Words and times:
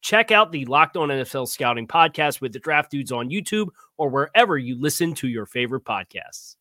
Check 0.00 0.30
out 0.30 0.52
the 0.52 0.64
Locked 0.64 0.96
On 0.96 1.08
NFL 1.08 1.48
Scouting 1.48 1.86
podcast 1.86 2.40
with 2.40 2.52
the 2.52 2.58
draft 2.58 2.90
dudes 2.90 3.12
on 3.12 3.30
YouTube 3.30 3.68
or 3.98 4.08
wherever 4.08 4.56
you 4.56 4.80
listen 4.80 5.14
to 5.14 5.28
your 5.28 5.46
favorite 5.46 5.84
podcasts. 5.84 6.56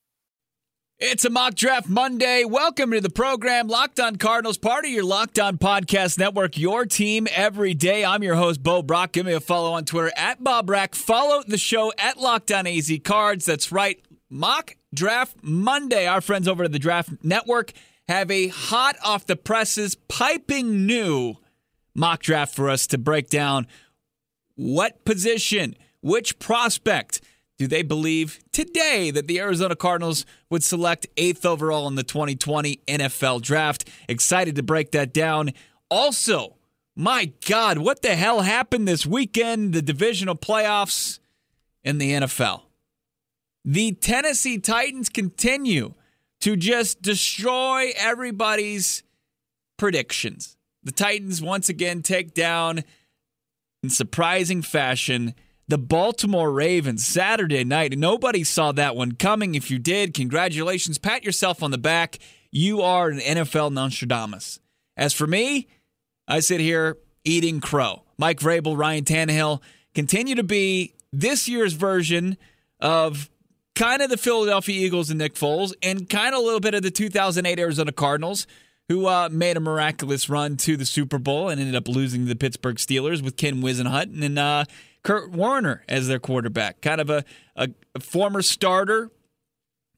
It's 1.02 1.24
a 1.24 1.30
mock 1.30 1.56
draft 1.56 1.88
Monday. 1.88 2.44
Welcome 2.44 2.92
to 2.92 3.00
the 3.00 3.10
program, 3.10 3.70
Locked 3.70 4.02
On 4.02 4.18
Cardinals, 4.18 4.58
part 4.58 4.84
of 4.84 4.92
your 4.92 5.06
Locked 5.06 5.40
On 5.40 5.58
Podcast 5.58 6.20
Network, 6.20 6.58
your 6.58 6.86
team 6.86 7.26
every 7.32 7.74
day. 7.74 8.04
I'm 8.04 8.22
your 8.22 8.36
host, 8.36 8.62
Bo 8.62 8.82
Brack. 8.82 9.14
Give 9.14 9.26
me 9.26 9.32
a 9.32 9.40
follow 9.40 9.72
on 9.72 9.86
Twitter 9.86 10.12
at 10.18 10.44
Bob 10.44 10.70
Rack. 10.70 10.96
Follow 10.96 11.42
the 11.48 11.58
show 11.58 11.94
at 11.98 12.18
Locked 12.18 12.52
On 12.52 12.68
AZ 12.68 12.92
Cards. 13.06 13.46
That's 13.46 13.72
right, 13.72 14.04
mock 14.30 14.76
draft 14.94 15.38
Monday. 15.42 16.06
Our 16.06 16.20
friends 16.20 16.50
over 16.50 16.66
at 16.66 16.74
the 16.74 16.80
Draft 16.80 17.12
Network 17.24 17.72
have 18.10 18.30
a 18.30 18.50
hot 18.50 18.98
off 19.02 19.26
the 19.26 19.38
presses, 19.38 19.96
piping 19.96 20.86
new 20.86 21.36
mock 22.00 22.22
draft 22.22 22.56
for 22.56 22.70
us 22.70 22.88
to 22.88 22.98
break 22.98 23.30
down 23.30 23.68
what 24.56 25.04
position, 25.06 25.76
which 26.02 26.40
prospect 26.40 27.22
do 27.58 27.68
they 27.68 27.84
believe 27.84 28.40
today 28.54 29.12
that 29.12 29.28
the 29.28 29.40
Arizona 29.40 29.76
Cardinals 29.76 30.26
would 30.50 30.64
select 30.64 31.08
eighth 31.18 31.46
overall 31.46 31.88
in 31.88 31.96
the 31.96 32.04
2020 32.04 32.80
NFL 32.88 33.42
draft? 33.42 33.88
Excited 34.08 34.56
to 34.56 34.64
break 34.64 34.92
that 34.92 35.14
down. 35.14 35.52
Also, 35.92 36.56
my 36.96 37.34
God, 37.48 37.80
what 37.80 38.02
the 38.02 38.16
hell 38.16 38.42
happened 38.42 38.88
this 38.88 39.06
weekend? 39.06 39.74
The 39.74 39.82
divisional 39.82 40.36
playoffs 40.36 41.20
in 41.84 41.98
the 41.98 42.12
NFL. 42.12 42.62
The 43.66 43.92
Tennessee 43.92 44.58
Titans 44.58 45.10
continue 45.10 45.96
to 46.40 46.56
just 46.56 47.02
destroy 47.02 47.92
everybody's 47.98 49.04
predictions. 49.78 50.56
The 50.84 50.92
Titans 50.92 51.42
once 51.42 51.70
again 51.70 52.02
take 52.02 52.34
down 52.34 52.84
in 53.84 53.90
surprising 53.90 54.62
fashion 54.62 55.34
the 55.68 55.78
Baltimore 55.78 56.52
Ravens 56.52 57.06
Saturday 57.06 57.64
night. 57.64 57.96
Nobody 57.98 58.44
saw 58.44 58.72
that 58.72 58.96
one 58.96 59.12
coming. 59.14 59.54
If 59.54 59.70
you 59.70 59.78
did, 59.78 60.16
congratulations. 60.16 60.98
Pat 60.98 61.24
yourself 61.24 61.62
on 61.62 61.70
the 61.70 61.78
back. 61.78 62.18
You 62.52 62.82
are 62.82 63.10
an 63.10 63.20
NFL 63.20 63.72
Nostradamus. 63.72 64.60
As 64.98 65.14
for 65.14 65.28
me, 65.28 65.68
I 66.28 66.40
sit 66.40 66.60
here 66.60 66.98
eating 67.24 67.62
crow. 67.62 68.04
Mike 68.18 68.40
Vrabel, 68.40 68.78
Ryan 68.78 69.06
Tannehill 69.06 69.62
continue 69.94 70.36
to 70.36 70.44
be 70.44 70.96
this 71.14 71.48
year's 71.48 71.74
version 71.74 72.38
of 72.80 73.30
kind 73.76 74.02
of 74.02 74.10
the 74.10 74.18
Philadelphia 74.18 74.86
Eagles 74.86 75.10
and 75.10 75.20
Nick 75.20 75.36
Foles, 75.36 75.74
and 75.84 76.10
kind 76.10 76.34
of 76.34 76.42
a 76.42 76.44
little 76.44 76.60
bit 76.60 76.74
of 76.74 76.82
the 76.82 76.92
2008 76.92 77.60
Arizona 77.60 77.92
Cardinals, 77.92 78.48
who 78.90 79.06
uh, 79.08 79.30
made 79.32 79.56
a 79.56 79.60
miraculous 79.62 80.30
run 80.30 80.58
to 80.58 80.76
the 80.76 80.86
Super 80.86 81.18
Bowl 81.18 81.48
and 81.48 81.62
ended 81.62 81.76
up 81.76 81.88
losing 81.88 82.24
to 82.24 82.28
the 82.28 82.36
Pittsburgh 82.36 82.76
Steelers 82.76 83.24
with 83.24 83.38
Ken 83.38 83.62
Whisenhunt 83.62 84.22
and 84.22 84.38
uh, 84.38 84.66
Kurt 85.04 85.32
Warner 85.32 85.84
as 85.88 86.08
their 86.08 86.20
quarterback. 86.20 86.82
Kind 86.82 87.00
of 87.00 87.10
a, 87.10 87.24
a, 87.56 87.70
a 87.96 88.00
former 88.00 88.42
starter, 88.42 89.12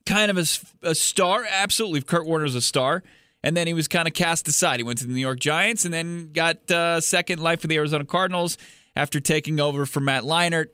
kind 0.06 0.30
of 0.30 0.38
a, 0.38 0.90
a 0.90 0.94
star. 0.94 1.46
Absolutely, 1.50 2.02
Kurt 2.02 2.28
Warner's 2.28 2.54
a 2.54 2.62
star. 2.62 3.02
And 3.44 3.58
then 3.58 3.66
he 3.66 3.74
was 3.74 3.88
kind 3.88 4.08
of 4.08 4.14
cast 4.14 4.48
aside. 4.48 4.80
He 4.80 4.84
went 4.84 5.00
to 5.00 5.08
the 5.08 5.14
New 5.14 5.20
York 5.22 5.40
Giants 5.40 5.84
and 5.84 5.94
then 5.94 6.32
got 6.32 6.70
uh, 6.70 7.02
second 7.02 7.42
life 7.42 7.62
for 7.62 7.68
the 7.68 7.78
Arizona 7.78 8.06
Cardinals 8.06 8.58
after 8.96 9.20
taking 9.20 9.60
over 9.60 9.86
for 9.86 10.00
Matt 10.00 10.24
Leinart. 10.24 10.68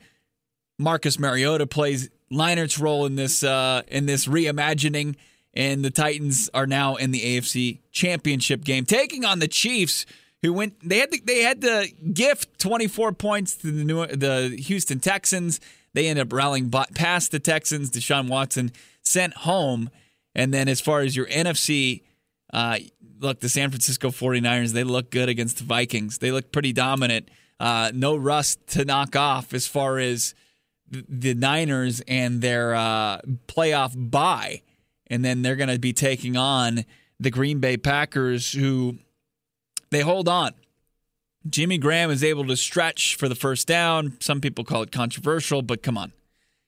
Marcus 0.79 1.17
Mariota 1.17 1.65
plays 1.65 2.09
Leinart's 2.31 2.77
role 2.77 3.05
in 3.05 3.15
this 3.15 3.43
uh, 3.43 3.83
in 3.87 4.05
this 4.05 4.27
reimagining, 4.27 5.15
and 5.57 5.83
the 5.83 5.89
Titans 5.89 6.51
are 6.53 6.67
now 6.67 6.95
in 6.95 7.09
the 7.09 7.19
AFC 7.19 7.79
Championship 7.91 8.63
game, 8.63 8.85
taking 8.85 9.25
on 9.25 9.39
the 9.39 9.47
Chiefs, 9.47 10.05
who 10.43 10.53
went 10.53 10.87
they 10.87 10.99
had 10.99 11.11
to, 11.11 11.19
they 11.25 11.41
had 11.41 11.61
to 11.61 11.91
gift 12.13 12.59
24 12.59 13.13
points 13.13 13.55
to 13.55 13.71
the 13.71 13.83
New, 13.83 14.05
the 14.05 14.55
Houston 14.67 14.99
Texans. 14.99 15.59
They 15.95 16.07
end 16.07 16.19
up 16.19 16.31
rallying 16.31 16.69
past 16.69 17.31
the 17.31 17.39
Texans. 17.39 17.89
Deshaun 17.89 18.29
Watson 18.29 18.71
sent 19.01 19.33
home, 19.33 19.89
and 20.35 20.53
then 20.53 20.69
as 20.69 20.79
far 20.79 21.01
as 21.01 21.15
your 21.17 21.25
NFC. 21.25 22.03
Uh, 22.53 22.77
look, 23.19 23.41
the 23.41 23.49
San 23.49 23.71
Francisco 23.71 24.09
49ers, 24.09 24.71
they 24.71 24.85
look 24.85 25.09
good 25.09 25.27
against 25.27 25.57
the 25.57 25.65
Vikings. 25.65 26.19
They 26.19 26.31
look 26.31 26.49
pretty 26.53 26.71
dominant. 26.71 27.29
Uh, 27.59 27.91
no 27.93 28.15
rust 28.15 28.65
to 28.67 28.85
knock 28.85 29.17
off 29.17 29.53
as 29.53 29.67
far 29.67 29.97
as 29.97 30.33
the 30.89 31.33
Niners 31.33 31.99
and 32.07 32.41
their 32.41 32.73
uh, 32.73 33.19
playoff 33.47 33.91
bye. 33.97 34.61
And 35.09 35.23
then 35.23 35.41
they're 35.41 35.55
going 35.55 35.69
to 35.69 35.79
be 35.79 35.93
taking 35.93 36.35
on 36.35 36.85
the 37.19 37.29
Green 37.31 37.59
Bay 37.59 37.77
Packers, 37.77 38.51
who 38.51 38.97
they 39.89 40.01
hold 40.01 40.27
on. 40.27 40.51
Jimmy 41.49 41.77
Graham 41.77 42.11
is 42.11 42.23
able 42.23 42.45
to 42.47 42.57
stretch 42.57 43.15
for 43.15 43.29
the 43.29 43.35
first 43.35 43.67
down. 43.67 44.17
Some 44.19 44.41
people 44.41 44.65
call 44.65 44.81
it 44.83 44.91
controversial, 44.91 45.61
but 45.61 45.81
come 45.81 45.97
on. 45.97 46.11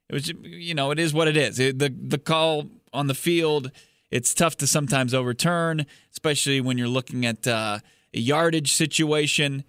It 0.08 0.14
was, 0.14 0.34
you 0.42 0.74
know, 0.74 0.92
it 0.92 1.00
is 1.00 1.14
what 1.14 1.28
it 1.28 1.36
is. 1.38 1.60
It, 1.60 1.80
the 1.80 1.90
the 1.90 2.18
call 2.18 2.70
on 2.94 3.08
the 3.08 3.14
field 3.14 3.72
it's 4.12 4.34
tough 4.34 4.58
to 4.58 4.68
sometimes 4.68 5.14
overturn, 5.14 5.86
especially 6.12 6.62
when 6.62 6.78
you're 6.78 6.88
looking 6.88 7.26
at 7.26 7.48
uh, 7.48 7.80
a 8.14 8.20
yardage 8.20 8.74
situation. 8.74 9.64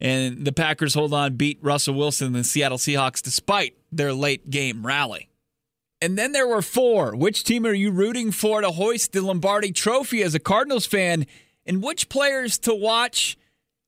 And 0.00 0.44
the 0.44 0.52
Packers 0.52 0.94
hold 0.94 1.14
on, 1.14 1.36
beat 1.36 1.58
Russell 1.62 1.94
Wilson 1.94 2.28
and 2.28 2.36
the 2.36 2.44
Seattle 2.44 2.78
Seahawks 2.78 3.22
despite 3.22 3.76
their 3.92 4.12
late 4.12 4.50
game 4.50 4.84
rally. 4.84 5.28
And 6.04 6.18
then 6.18 6.32
there 6.32 6.46
were 6.46 6.60
four. 6.60 7.16
Which 7.16 7.44
team 7.44 7.64
are 7.64 7.72
you 7.72 7.90
rooting 7.90 8.30
for 8.30 8.60
to 8.60 8.70
hoist 8.70 9.12
the 9.12 9.22
Lombardi 9.22 9.72
trophy 9.72 10.22
as 10.22 10.34
a 10.34 10.38
Cardinals 10.38 10.84
fan? 10.84 11.24
And 11.64 11.82
which 11.82 12.10
players 12.10 12.58
to 12.58 12.74
watch 12.74 13.38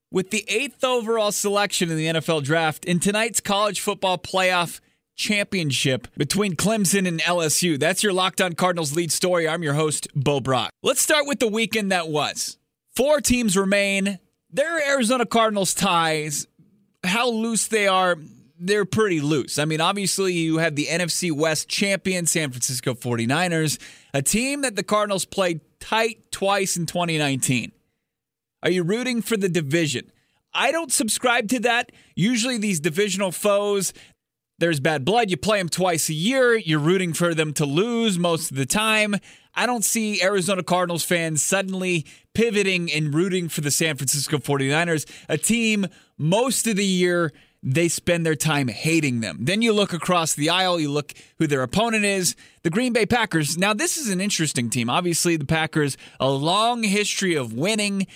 with 0.09 0.31
the 0.31 0.43
eighth 0.47 0.83
overall 0.83 1.31
selection 1.31 1.91
in 1.91 1.95
the 1.95 2.07
NFL 2.07 2.43
draft 2.43 2.85
in 2.85 2.99
tonight's 2.99 3.39
college 3.39 3.81
football 3.81 4.17
playoff 4.17 4.79
championship 5.15 6.07
between 6.17 6.55
Clemson 6.55 7.07
and 7.07 7.21
LSU. 7.21 7.79
That's 7.79 8.01
your 8.01 8.13
Locked 8.13 8.41
On 8.41 8.53
Cardinals 8.53 8.95
lead 8.95 9.11
story. 9.11 9.47
I'm 9.47 9.61
your 9.61 9.75
host, 9.75 10.07
Bo 10.15 10.39
Brack. 10.39 10.71
Let's 10.81 11.03
start 11.03 11.27
with 11.27 11.37
the 11.37 11.47
weekend 11.47 11.91
that 11.91 12.07
was. 12.07 12.57
Four 12.95 13.21
teams 13.21 13.55
remain. 13.55 14.17
They're 14.49 14.89
Arizona 14.89 15.27
Cardinals 15.27 15.75
ties. 15.75 16.47
How 17.03 17.29
loose 17.29 17.67
they 17.67 17.87
are, 17.87 18.15
they're 18.59 18.85
pretty 18.85 19.21
loose. 19.21 19.59
I 19.59 19.65
mean, 19.65 19.81
obviously, 19.81 20.33
you 20.33 20.57
have 20.57 20.75
the 20.75 20.87
NFC 20.87 21.31
West 21.31 21.69
champion, 21.69 22.25
San 22.25 22.51
Francisco 22.51 22.93
49ers, 22.93 23.79
a 24.13 24.21
team 24.21 24.61
that 24.61 24.75
the 24.75 24.83
Cardinals 24.83 25.25
played 25.25 25.61
tight 25.79 26.31
twice 26.31 26.77
in 26.77 26.85
2019. 26.85 27.71
Are 28.63 28.71
you 28.71 28.83
rooting 28.83 29.21
for 29.21 29.37
the 29.37 29.49
division? 29.49 30.11
I 30.53 30.71
don't 30.71 30.91
subscribe 30.91 31.49
to 31.49 31.59
that. 31.59 31.91
Usually, 32.15 32.57
these 32.57 32.79
divisional 32.79 33.31
foes, 33.31 33.93
there's 34.57 34.79
bad 34.79 35.05
blood. 35.05 35.29
You 35.29 35.37
play 35.37 35.59
them 35.59 35.69
twice 35.69 36.09
a 36.09 36.13
year. 36.13 36.55
You're 36.57 36.79
rooting 36.79 37.13
for 37.13 37.35
them 37.35 37.53
to 37.53 37.65
lose 37.65 38.17
most 38.17 38.49
of 38.49 38.57
the 38.57 38.65
time. 38.65 39.15
I 39.53 39.65
don't 39.65 39.85
see 39.85 40.21
Arizona 40.21 40.63
Cardinals 40.63 41.03
fans 41.03 41.43
suddenly 41.43 42.05
pivoting 42.33 42.91
and 42.91 43.13
rooting 43.13 43.49
for 43.49 43.61
the 43.61 43.71
San 43.71 43.97
Francisco 43.97 44.37
49ers, 44.37 45.09
a 45.29 45.37
team 45.37 45.87
most 46.17 46.67
of 46.67 46.75
the 46.75 46.85
year 46.85 47.33
they 47.69 47.89
spend 47.89 48.25
their 48.25 48.35
time 48.35 48.69
hating 48.69 49.19
them. 49.19 49.39
Then 49.41 49.61
you 49.61 49.73
look 49.73 49.91
across 49.91 50.33
the 50.33 50.49
aisle, 50.49 50.79
you 50.79 50.89
look 50.89 51.13
who 51.37 51.47
their 51.47 51.63
opponent 51.63 52.05
is, 52.05 52.33
the 52.63 52.69
Green 52.69 52.93
Bay 52.93 53.05
Packers. 53.05 53.57
Now, 53.57 53.73
this 53.73 53.97
is 53.97 54.09
an 54.09 54.21
interesting 54.21 54.69
team. 54.69 54.89
Obviously, 54.89 55.35
the 55.35 55.45
Packers, 55.45 55.97
a 56.17 56.29
long 56.29 56.83
history 56.83 57.35
of 57.35 57.51
winning. 57.51 58.07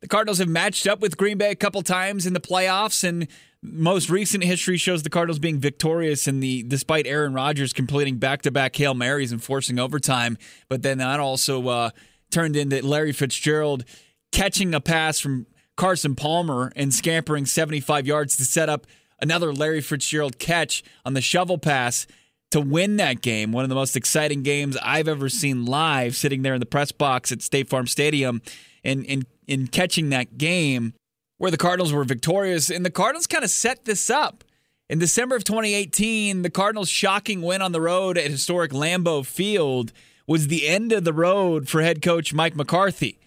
The 0.00 0.06
Cardinals 0.06 0.38
have 0.38 0.48
matched 0.48 0.86
up 0.86 1.00
with 1.00 1.16
Green 1.16 1.38
Bay 1.38 1.50
a 1.50 1.56
couple 1.56 1.82
times 1.82 2.24
in 2.24 2.34
the 2.34 2.40
playoffs, 2.40 3.02
and 3.02 3.26
most 3.60 4.10
recent 4.10 4.44
history 4.44 4.76
shows 4.76 5.02
the 5.02 5.10
Cardinals 5.10 5.40
being 5.40 5.58
victorious 5.58 6.28
in 6.28 6.38
the 6.38 6.62
despite 6.62 7.08
Aaron 7.08 7.34
Rodgers 7.34 7.72
completing 7.72 8.18
back-to-back 8.18 8.76
Hail 8.76 8.94
Marys 8.94 9.32
and 9.32 9.42
forcing 9.42 9.80
overtime. 9.80 10.38
But 10.68 10.82
then 10.82 10.98
that 10.98 11.18
also 11.18 11.66
uh, 11.66 11.90
turned 12.30 12.54
into 12.54 12.86
Larry 12.86 13.12
Fitzgerald 13.12 13.84
catching 14.30 14.72
a 14.72 14.80
pass 14.80 15.18
from 15.18 15.46
Carson 15.76 16.14
Palmer 16.14 16.72
and 16.76 16.94
scampering 16.94 17.46
75 17.46 18.06
yards 18.06 18.36
to 18.36 18.44
set 18.44 18.68
up 18.68 18.86
another 19.20 19.52
Larry 19.52 19.80
Fitzgerald 19.80 20.38
catch 20.38 20.82
on 21.04 21.14
the 21.14 21.20
shovel 21.20 21.58
pass 21.58 22.06
to 22.50 22.60
win 22.60 22.96
that 22.98 23.20
game. 23.20 23.50
One 23.52 23.64
of 23.64 23.68
the 23.68 23.74
most 23.74 23.96
exciting 23.96 24.42
games 24.42 24.76
I've 24.82 25.08
ever 25.08 25.28
seen 25.28 25.64
live, 25.64 26.14
sitting 26.14 26.42
there 26.42 26.54
in 26.54 26.60
the 26.60 26.66
press 26.66 26.92
box 26.92 27.32
at 27.32 27.42
State 27.42 27.68
Farm 27.68 27.86
Stadium 27.86 28.42
and 28.84 29.04
in 29.04 29.24
in 29.46 29.66
catching 29.66 30.10
that 30.10 30.38
game 30.38 30.94
where 31.38 31.50
the 31.50 31.56
Cardinals 31.56 31.92
were 31.92 32.04
victorious. 32.04 32.70
And 32.70 32.84
the 32.84 32.90
Cardinals 32.90 33.26
kind 33.26 33.44
of 33.44 33.50
set 33.50 33.84
this 33.84 34.08
up. 34.08 34.44
In 34.88 34.98
December 34.98 35.34
of 35.36 35.44
2018, 35.44 36.42
the 36.42 36.50
Cardinals' 36.50 36.88
shocking 36.88 37.42
win 37.42 37.62
on 37.62 37.72
the 37.72 37.80
road 37.80 38.18
at 38.18 38.30
historic 38.30 38.72
Lambeau 38.72 39.24
Field 39.24 39.92
was 40.26 40.48
the 40.48 40.68
end 40.68 40.92
of 40.92 41.04
the 41.04 41.12
road 41.12 41.68
for 41.68 41.82
head 41.82 42.02
coach 42.02 42.32
Mike 42.32 42.54
McCarthy. 42.54 43.18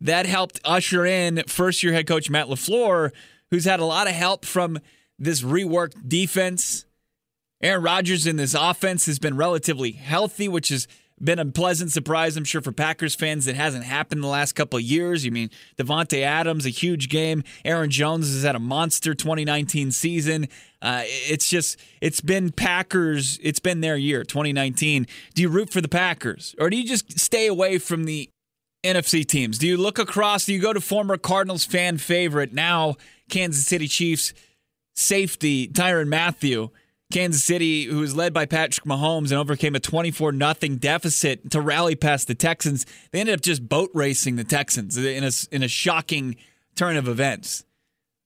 That 0.00 0.26
helped 0.26 0.60
usher 0.64 1.06
in 1.06 1.42
first 1.46 1.82
year 1.82 1.92
head 1.92 2.06
coach 2.06 2.28
Matt 2.28 2.48
LaFleur, 2.48 3.12
who's 3.50 3.64
had 3.64 3.80
a 3.80 3.84
lot 3.84 4.06
of 4.06 4.14
help 4.14 4.44
from 4.44 4.78
this 5.18 5.42
reworked 5.42 6.08
defense. 6.08 6.84
Aaron 7.62 7.82
Rodgers 7.82 8.26
in 8.26 8.36
this 8.36 8.54
offense 8.54 9.06
has 9.06 9.18
been 9.18 9.36
relatively 9.36 9.92
healthy, 9.92 10.48
which 10.48 10.68
has 10.68 10.86
been 11.18 11.38
a 11.38 11.46
pleasant 11.46 11.90
surprise, 11.90 12.36
I'm 12.36 12.44
sure, 12.44 12.60
for 12.60 12.72
Packers 12.72 13.14
fans. 13.14 13.46
It 13.46 13.56
hasn't 13.56 13.84
happened 13.84 14.18
in 14.18 14.22
the 14.22 14.28
last 14.28 14.52
couple 14.52 14.76
of 14.76 14.82
years. 14.82 15.24
You 15.24 15.30
mean 15.30 15.50
Davante 15.78 16.20
Adams, 16.22 16.66
a 16.66 16.70
huge 16.70 17.08
game. 17.08 17.42
Aaron 17.64 17.90
Jones 17.90 18.32
has 18.32 18.42
had 18.42 18.54
a 18.54 18.60
monster 18.60 19.14
2019 19.14 19.92
season. 19.92 20.48
Uh, 20.82 21.02
it's 21.04 21.48
just, 21.48 21.80
it's 22.02 22.20
been 22.20 22.52
Packers, 22.52 23.38
it's 23.42 23.60
been 23.60 23.80
their 23.80 23.96
year, 23.96 24.24
2019. 24.24 25.06
Do 25.34 25.42
you 25.42 25.48
root 25.48 25.70
for 25.70 25.80
the 25.80 25.88
Packers 25.88 26.54
or 26.58 26.68
do 26.68 26.76
you 26.76 26.86
just 26.86 27.18
stay 27.18 27.46
away 27.46 27.78
from 27.78 28.04
the 28.04 28.28
NFC 28.86 29.26
teams? 29.26 29.58
Do 29.58 29.66
you 29.66 29.76
look 29.76 29.98
across? 29.98 30.46
Do 30.46 30.54
you 30.54 30.60
go 30.60 30.72
to 30.72 30.80
former 30.80 31.16
Cardinals 31.16 31.64
fan 31.64 31.98
favorite, 31.98 32.52
now 32.52 32.96
Kansas 33.28 33.66
City 33.66 33.88
Chiefs 33.88 34.32
safety, 34.94 35.68
Tyrann 35.68 36.08
Mathieu? 36.08 36.68
Kansas 37.12 37.44
City, 37.44 37.84
who 37.84 37.98
was 37.98 38.16
led 38.16 38.32
by 38.32 38.46
Patrick 38.46 38.84
Mahomes 38.84 39.30
and 39.30 39.34
overcame 39.34 39.76
a 39.76 39.80
24 39.80 40.36
0 40.36 40.76
deficit 40.76 41.50
to 41.52 41.60
rally 41.60 41.94
past 41.94 42.26
the 42.26 42.34
Texans, 42.34 42.84
they 43.12 43.20
ended 43.20 43.34
up 43.36 43.42
just 43.42 43.68
boat 43.68 43.90
racing 43.94 44.36
the 44.36 44.44
Texans 44.44 44.96
in 44.96 45.22
a, 45.22 45.30
in 45.52 45.62
a 45.62 45.68
shocking 45.68 46.36
turn 46.74 46.96
of 46.96 47.06
events. 47.06 47.64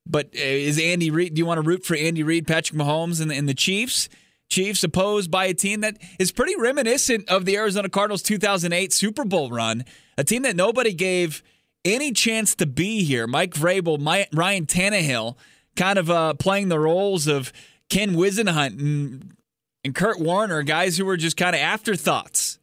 But 0.06 0.26
uh, 0.28 0.40
is 0.40 0.78
Andy 0.78 1.10
Reid, 1.10 1.34
do 1.34 1.38
you 1.38 1.46
want 1.46 1.58
to 1.58 1.68
root 1.68 1.84
for 1.84 1.94
Andy 1.94 2.22
Reid, 2.22 2.46
Patrick 2.46 2.78
Mahomes, 2.78 3.20
and, 3.20 3.30
and 3.30 3.48
the 3.48 3.54
Chiefs? 3.54 4.08
Chiefs 4.50 4.84
opposed 4.84 5.30
by 5.30 5.46
a 5.46 5.54
team 5.54 5.80
that 5.80 5.96
is 6.18 6.32
pretty 6.32 6.54
reminiscent 6.56 7.28
of 7.28 7.44
the 7.44 7.56
Arizona 7.56 7.88
Cardinals 7.88 8.22
2008 8.22 8.92
Super 8.92 9.24
Bowl 9.24 9.50
run, 9.50 9.84
a 10.18 10.24
team 10.24 10.42
that 10.42 10.56
nobody 10.56 10.92
gave 10.92 11.42
any 11.84 12.12
chance 12.12 12.54
to 12.56 12.66
be 12.66 13.04
here. 13.04 13.26
Mike 13.26 13.54
Vrabel, 13.54 13.98
My, 13.98 14.26
Ryan 14.32 14.66
Tannehill, 14.66 15.36
kind 15.76 15.98
of 15.98 16.10
uh, 16.10 16.34
playing 16.34 16.68
the 16.68 16.78
roles 16.78 17.26
of 17.26 17.52
Ken 17.88 18.10
Whisenhunt 18.12 18.78
and, 18.78 19.36
and 19.84 19.94
Kurt 19.94 20.20
Warner, 20.20 20.62
guys 20.62 20.98
who 20.98 21.04
were 21.04 21.16
just 21.16 21.36
kind 21.36 21.54
of 21.54 21.60
afterthoughts. 21.62 22.59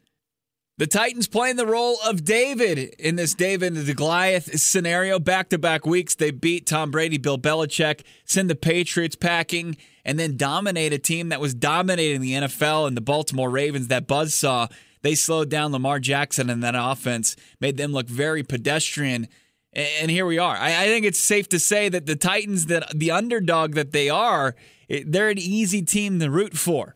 The 0.79 0.85
Titans 0.85 1.27
playing 1.27 1.56
the 1.56 1.65
role 1.65 1.97
of 2.06 2.24
David 2.24 2.77
in 3.00 3.15
this 3.15 3.33
David 3.33 3.75
and 3.75 3.88
the 3.88 3.95
Goliath 3.95 4.59
scenario. 4.59 5.18
Back 5.18 5.50
to 5.50 5.57
back 5.57 5.88
weeks, 5.88 6.13
they 6.13 6.29
beat 6.29 6.68
Tom 6.68 6.91
Brady, 6.91 7.18
Bill 7.18 7.39
Belichick, 7.39 8.01
send 8.25 8.47
the 8.47 8.56
Patriots 8.56 9.15
packing, 9.15 9.75
and 10.06 10.19
then 10.19 10.38
dominate 10.38 10.94
a 10.94 11.00
team 11.00 11.29
that 11.29 11.41
was 11.41 11.56
dominating 11.56 12.21
the 12.21 12.33
NFL 12.33 12.88
and 12.88 12.95
the 12.95 13.01
Baltimore 13.01 13.50
Ravens, 13.50 13.88
that 13.88 14.06
buzz 14.06 14.35
saw. 14.35 14.68
They 15.01 15.15
slowed 15.15 15.50
down 15.50 15.71
Lamar 15.71 16.00
Jackson 16.00 16.47
and 16.47 16.63
that 16.63 16.75
offense, 16.77 17.35
made 17.59 17.77
them 17.77 17.91
look 17.91 18.07
very 18.07 18.44
pedestrian. 18.44 19.29
And 19.74 20.12
here 20.12 20.27
we 20.27 20.38
are. 20.38 20.56
I, 20.56 20.85
think 20.85 21.07
it's 21.07 21.19
safe 21.19 21.50
to 21.50 21.59
say 21.59 21.89
that 21.89 22.06
the 22.06 22.15
Titans, 22.15 22.68
that 22.68 22.91
the 22.95 23.09
underdog 23.09 23.74
that 23.74 23.94
they 23.94 24.12
are, 24.12 24.53
they're 24.88 25.29
an 25.29 25.39
easy 25.39 25.81
team 25.81 26.19
to 26.19 26.29
root 26.29 26.56
for. 26.56 26.94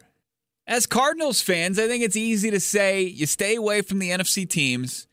As 0.71 0.85
Cardinals 0.85 1.41
fans, 1.41 1.77
I 1.77 1.89
think 1.89 2.01
it's 2.01 2.15
easy 2.15 2.50
to 2.50 2.59
say 2.62 3.01
you 3.01 3.25
stay 3.25 3.56
away 3.56 3.81
from 3.81 4.00
the 4.00 4.09
NFC 4.09 4.50
teams 4.50 5.06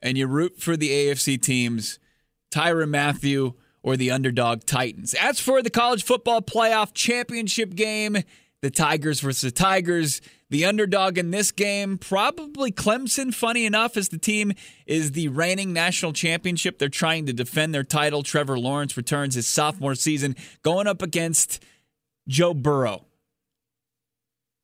and 0.00 0.16
you 0.16 0.28
root 0.28 0.60
for 0.62 0.76
the 0.76 0.88
AFC 0.88 1.42
teams, 1.42 1.98
Tyrann 2.52 2.90
Mathieu 2.90 3.54
or 3.82 3.96
the 3.96 4.12
underdog 4.12 4.62
Titans. 4.66 5.14
As 5.14 5.40
for 5.40 5.62
the 5.62 5.68
college 5.68 6.04
football 6.04 6.40
playoff 6.40 6.94
championship 6.94 7.74
game, 7.74 8.18
the 8.62 8.70
Tigers 8.70 9.18
versus 9.18 9.50
the 9.50 9.50
Tigers, 9.50 10.20
the 10.48 10.64
underdog 10.64 11.18
in 11.18 11.32
this 11.32 11.50
game, 11.50 11.98
probably 11.98 12.70
Clemson, 12.70 13.34
funny 13.34 13.66
enough, 13.66 13.96
as 13.96 14.10
the 14.10 14.18
team 14.18 14.52
is 14.86 15.10
the 15.10 15.26
reigning 15.26 15.72
national 15.72 16.12
championship. 16.12 16.78
They're 16.78 16.88
trying 16.88 17.26
to 17.26 17.32
defend 17.32 17.74
their 17.74 17.82
title. 17.82 18.22
Trevor 18.22 18.60
Lawrence 18.60 18.96
returns 18.96 19.34
his 19.34 19.48
sophomore 19.48 19.96
season, 19.96 20.36
going 20.62 20.86
up 20.86 21.02
against 21.02 21.60
Joe 22.28 22.54
Burrow. 22.54 23.06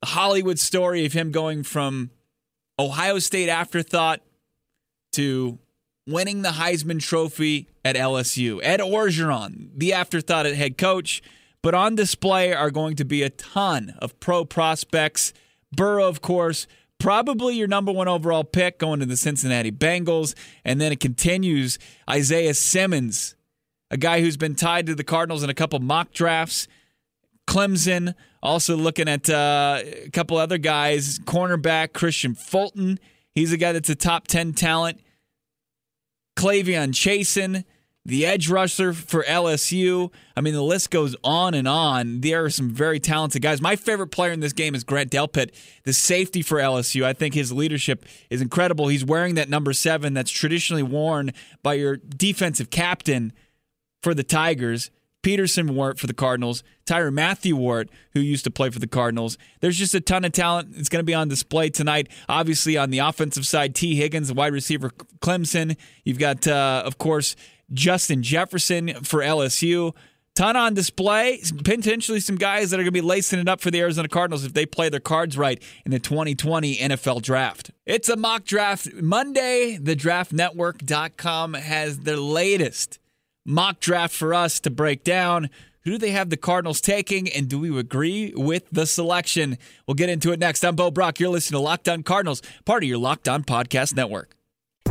The 0.01 0.07
Hollywood 0.07 0.59
story 0.59 1.05
of 1.05 1.13
him 1.13 1.31
going 1.31 1.63
from 1.63 2.11
Ohio 2.79 3.19
State 3.19 3.49
afterthought 3.49 4.21
to 5.13 5.57
winning 6.05 6.43
the 6.43 6.49
Heisman 6.49 7.01
Trophy 7.01 7.67
at 7.83 7.95
LSU. 7.95 8.59
Ed 8.63 8.79
Orgeron, 8.79 9.69
the 9.75 9.93
afterthought 9.93 10.45
at 10.45 10.55
head 10.55 10.77
coach, 10.77 11.21
but 11.61 11.73
on 11.73 11.95
display 11.95 12.53
are 12.53 12.69
going 12.69 12.95
to 12.95 13.05
be 13.05 13.23
a 13.23 13.29
ton 13.29 13.95
of 13.99 14.19
pro 14.19 14.45
prospects. 14.45 15.33
Burrow, 15.75 16.07
of 16.07 16.21
course, 16.21 16.67
probably 16.99 17.55
your 17.55 17.67
number 17.67 17.91
one 17.91 18.07
overall 18.07 18.43
pick 18.43 18.79
going 18.79 18.99
to 18.99 19.05
the 19.05 19.17
Cincinnati 19.17 19.71
Bengals. 19.71 20.35
And 20.63 20.79
then 20.79 20.91
it 20.91 20.99
continues 20.99 21.79
Isaiah 22.09 22.53
Simmons, 22.53 23.35
a 23.89 23.97
guy 23.97 24.21
who's 24.21 24.37
been 24.37 24.55
tied 24.55 24.85
to 24.85 24.95
the 24.95 25.03
Cardinals 25.03 25.43
in 25.43 25.49
a 25.49 25.55
couple 25.55 25.79
mock 25.79 26.11
drafts. 26.11 26.67
Clemson. 27.47 28.13
Also 28.41 28.75
looking 28.75 29.07
at 29.07 29.29
uh, 29.29 29.81
a 29.83 30.09
couple 30.11 30.37
other 30.37 30.57
guys. 30.57 31.19
Cornerback 31.19 31.89
Kristian 31.89 32.37
Fulton. 32.37 32.99
He's 33.33 33.51
a 33.51 33.57
guy 33.57 33.71
that's 33.71 33.89
a 33.89 33.95
top 33.95 34.27
10 34.27 34.53
talent. 34.53 34.99
K'Lavon 36.37 36.89
Chaisson, 36.89 37.65
the 38.05 38.25
edge 38.25 38.47
rusher 38.47 38.93
for 38.93 39.23
LSU. 39.23 40.11
I 40.35 40.41
mean, 40.41 40.53
the 40.53 40.61
list 40.61 40.91
goes 40.91 41.15
on 41.23 41.55
and 41.55 41.67
on. 41.67 42.21
There 42.21 42.45
are 42.45 42.49
some 42.49 42.69
very 42.69 42.99
talented 42.99 43.41
guys. 43.41 43.59
My 43.59 43.75
favorite 43.75 44.07
player 44.07 44.31
in 44.31 44.39
this 44.39 44.53
game 44.53 44.75
is 44.75 44.83
Grant 44.83 45.11
Delpit, 45.11 45.53
the 45.83 45.93
safety 45.93 46.43
for 46.43 46.59
LSU. 46.59 47.03
I 47.03 47.13
think 47.13 47.33
his 47.33 47.51
leadership 47.51 48.05
is 48.29 48.41
incredible. 48.41 48.87
He's 48.87 49.03
wearing 49.03 49.35
that 49.35 49.49
number 49.49 49.73
seven 49.73 50.13
that's 50.13 50.31
traditionally 50.31 50.83
worn 50.83 51.33
by 51.63 51.73
your 51.73 51.97
defensive 51.97 52.69
captain 52.69 53.33
for 54.03 54.13
the 54.13 54.23
Tigers. 54.23 54.91
Peterson 55.27 55.75
wore 55.75 55.91
it 55.91 55.99
for 55.99 56.07
the 56.07 56.13
Cardinals. 56.13 56.63
Tyrann 56.85 57.11
Mathieu 57.11 57.79
it, 57.79 57.89
who 58.13 58.21
used 58.21 58.45
to 58.45 58.49
play 58.49 58.69
for 58.69 58.79
the 58.79 58.87
Cardinals. 58.87 59.37
There's 59.59 59.77
just 59.77 59.93
a 59.93 59.99
ton 59.99 60.23
of 60.23 60.31
talent. 60.31 60.69
It's 60.77 60.87
going 60.87 61.01
to 61.01 61.05
be 61.05 61.13
on 61.13 61.27
display 61.27 61.69
tonight. 61.69 62.07
Obviously, 62.29 62.77
on 62.77 62.91
the 62.91 62.99
offensive 62.99 63.45
side, 63.45 63.75
Tee 63.75 63.97
Higgins, 63.97 64.29
the 64.29 64.33
wide 64.33 64.53
receiver, 64.53 64.89
Clemson. 65.19 65.75
You've 66.05 66.17
got, 66.17 66.47
uh, 66.47 66.81
of 66.85 66.97
course, 66.97 67.35
Justin 67.73 68.23
Jefferson 68.23 69.03
for 69.03 69.19
LSU. 69.19 69.93
Ton 70.33 70.55
on 70.55 70.73
display. 70.73 71.41
Potentially 71.61 72.21
some 72.21 72.37
guys 72.37 72.69
that 72.69 72.79
are 72.79 72.83
going 72.83 72.93
to 72.93 73.01
be 73.01 73.01
lacing 73.01 73.39
it 73.39 73.49
up 73.49 73.59
for 73.59 73.69
the 73.69 73.81
Arizona 73.81 74.07
Cardinals 74.07 74.45
if 74.45 74.53
they 74.53 74.65
play 74.65 74.87
their 74.87 75.01
cards 75.01 75.37
right 75.37 75.61
in 75.83 75.91
the 75.91 75.99
2020 75.99 76.77
NFL 76.77 77.21
Draft. 77.21 77.71
It's 77.85 78.07
a 78.07 78.15
mock 78.15 78.45
draft 78.45 78.93
Monday. 78.93 79.77
The 79.77 79.97
DraftNetwork.com 79.97 81.55
has 81.55 81.99
their 81.99 82.15
latest 82.15 82.99
mock 83.47 83.79
draft 83.79 84.13
for 84.13 84.33
us 84.33 84.59
to 84.59 84.69
break 84.69 85.03
down. 85.03 85.49
Who 85.85 85.91
do 85.91 85.97
they 85.97 86.11
have 86.11 86.29
the 86.29 86.37
Cardinals 86.37 86.81
taking, 86.81 87.29
and 87.29 87.47
do 87.47 87.57
we 87.57 87.79
agree 87.79 88.33
with 88.35 88.69
the 88.71 88.85
selection? 88.85 89.57
We'll 89.87 89.95
get 89.95 90.09
into 90.09 90.33
it 90.33 90.39
next. 90.39 90.65
I'm 90.65 90.75
Bo 90.75 90.91
Brack. 90.91 91.19
You're 91.19 91.29
listening 91.29 91.59
to 91.59 91.63
Locked 91.63 91.87
On 91.87 92.03
Cardinals, 92.03 92.41
part 92.65 92.83
of 92.83 92.89
your 92.89 92.97
Locked 92.97 93.29
On 93.29 93.43
Podcast 93.43 93.95
Network. 93.95 94.35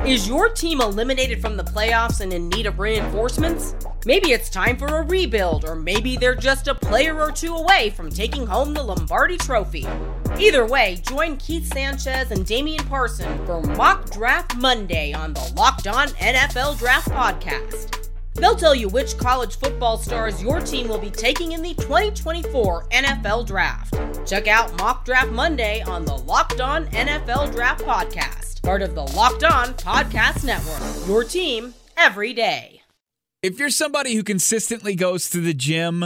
Is 0.05 0.29
your 0.29 0.49
team 0.49 0.81
eliminated 0.81 1.41
from 1.41 1.57
the 1.57 1.65
playoffs 1.65 2.21
and 2.21 2.33
in 2.33 2.49
need 2.49 2.67
of 2.67 2.79
reinforcements? 2.79 3.75
Maybe 4.05 4.33
it's 4.33 4.49
time 4.49 4.77
for 4.77 4.87
a 4.87 5.03
rebuild, 5.03 5.65
or 5.65 5.75
maybe 5.75 6.17
they're 6.17 6.35
just 6.35 6.69
a 6.69 6.75
player 6.75 7.21
or 7.21 7.33
two 7.33 7.55
away 7.55 7.91
from 7.91 8.09
taking 8.09 8.47
home 8.47 8.73
the 8.73 8.83
Lombardi 8.83 9.37
Trophy. 9.37 9.87
Either 10.39 10.65
way, 10.65 11.01
join 11.07 11.37
Keith 11.39 11.73
Sanchez 11.73 12.31
and 12.31 12.47
Damian 12.47 12.85
Parson 12.87 13.45
for 13.47 13.61
Mock 13.61 14.11
Draft 14.11 14.57
Monday 14.57 15.13
on 15.13 15.35
the 15.35 15.53
Locked 15.57 15.89
On 15.89 16.09
NFL 16.09 16.79
Draft 16.79 17.09
Podcast. 17.09 17.96
They'll 18.37 18.57
tell 18.57 18.75
you 18.75 18.89
which 18.89 19.19
college 19.19 19.57
football 19.57 19.99
stars 19.99 20.43
your 20.43 20.61
team 20.61 20.89
will 20.89 20.99
be 20.99 21.11
taking 21.11 21.53
in 21.53 21.63
the 21.63 21.75
2024 21.75 22.89
NFL 22.89 23.47
Draft. 23.47 23.99
Check 24.27 24.47
out 24.47 24.77
Mock 24.79 25.05
Draft 25.05 25.31
Monday 25.31 25.83
on 25.83 26.05
the 26.05 26.17
Locked 26.17 26.61
On 26.61 26.87
NFL 26.87 27.53
Draft 27.53 27.85
Podcast 27.85 28.47
part 28.67 28.83
of 28.83 28.97
the 28.97 29.03
Locked 29.15 29.45
On 29.45 29.69
Podcast 29.75 30.43
Network. 30.43 31.07
Your 31.07 31.23
team 31.23 31.73
every 31.97 32.33
day. 32.33 32.83
If 33.41 33.61
you're 33.61 33.71
somebody 33.71 34.17
who 34.17 34.25
consistently 34.25 34.97
goes 34.97 35.31
to 35.31 35.41
the 35.41 35.55
gym, 35.55 36.05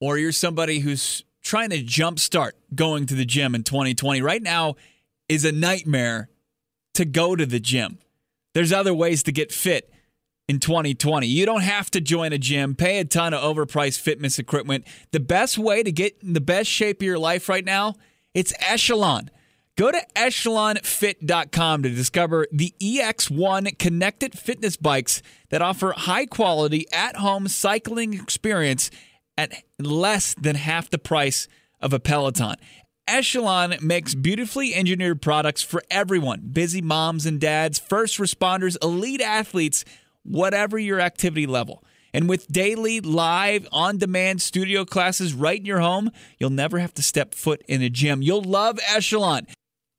or 0.00 0.16
you're 0.16 0.30
somebody 0.30 0.78
who's 0.78 1.24
trying 1.42 1.70
to 1.70 1.82
jumpstart 1.82 2.52
going 2.72 3.06
to 3.06 3.16
the 3.16 3.24
gym 3.24 3.56
in 3.56 3.64
2020, 3.64 4.22
right 4.22 4.40
now 4.40 4.76
is 5.28 5.44
a 5.44 5.50
nightmare 5.50 6.30
to 6.94 7.04
go 7.04 7.34
to 7.34 7.44
the 7.44 7.58
gym. 7.58 7.98
There's 8.54 8.72
other 8.72 8.94
ways 8.94 9.24
to 9.24 9.32
get 9.32 9.50
fit 9.50 9.89
in 10.50 10.58
2020. 10.58 11.28
You 11.28 11.46
don't 11.46 11.62
have 11.62 11.92
to 11.92 12.00
join 12.00 12.32
a 12.32 12.38
gym, 12.38 12.74
pay 12.74 12.98
a 12.98 13.04
ton 13.04 13.32
of 13.32 13.40
overpriced 13.40 14.00
fitness 14.00 14.36
equipment. 14.36 14.84
The 15.12 15.20
best 15.20 15.56
way 15.56 15.84
to 15.84 15.92
get 15.92 16.16
in 16.24 16.32
the 16.32 16.40
best 16.40 16.68
shape 16.68 17.00
of 17.00 17.06
your 17.06 17.20
life 17.20 17.48
right 17.48 17.64
now, 17.64 17.94
it's 18.34 18.52
Echelon. 18.58 19.30
Go 19.76 19.92
to 19.92 20.04
echelonfit.com 20.16 21.84
to 21.84 21.90
discover 21.90 22.48
the 22.50 22.74
EX1 22.80 23.78
connected 23.78 24.36
fitness 24.36 24.76
bikes 24.76 25.22
that 25.50 25.62
offer 25.62 25.94
high 25.96 26.26
quality 26.26 26.84
at 26.92 27.16
home 27.16 27.46
cycling 27.46 28.14
experience 28.14 28.90
at 29.38 29.52
less 29.78 30.34
than 30.34 30.56
half 30.56 30.90
the 30.90 30.98
price 30.98 31.46
of 31.80 31.92
a 31.92 32.00
Peloton. 32.00 32.56
Echelon 33.06 33.76
makes 33.80 34.16
beautifully 34.16 34.74
engineered 34.74 35.22
products 35.22 35.62
for 35.62 35.82
everyone 35.92 36.50
busy 36.52 36.82
moms 36.82 37.24
and 37.24 37.40
dads, 37.40 37.78
first 37.78 38.18
responders, 38.18 38.76
elite 38.82 39.20
athletes, 39.20 39.84
whatever 40.22 40.78
your 40.78 41.00
activity 41.00 41.46
level. 41.46 41.84
And 42.12 42.28
with 42.28 42.48
daily, 42.48 43.00
live, 43.00 43.68
on 43.72 43.98
demand 43.98 44.42
studio 44.42 44.84
classes 44.84 45.32
right 45.32 45.58
in 45.58 45.64
your 45.64 45.80
home, 45.80 46.10
you'll 46.38 46.50
never 46.50 46.78
have 46.78 46.94
to 46.94 47.02
step 47.02 47.34
foot 47.34 47.62
in 47.68 47.82
a 47.82 47.90
gym. 47.90 48.22
You'll 48.22 48.42
love 48.42 48.78
Echelon. 48.88 49.46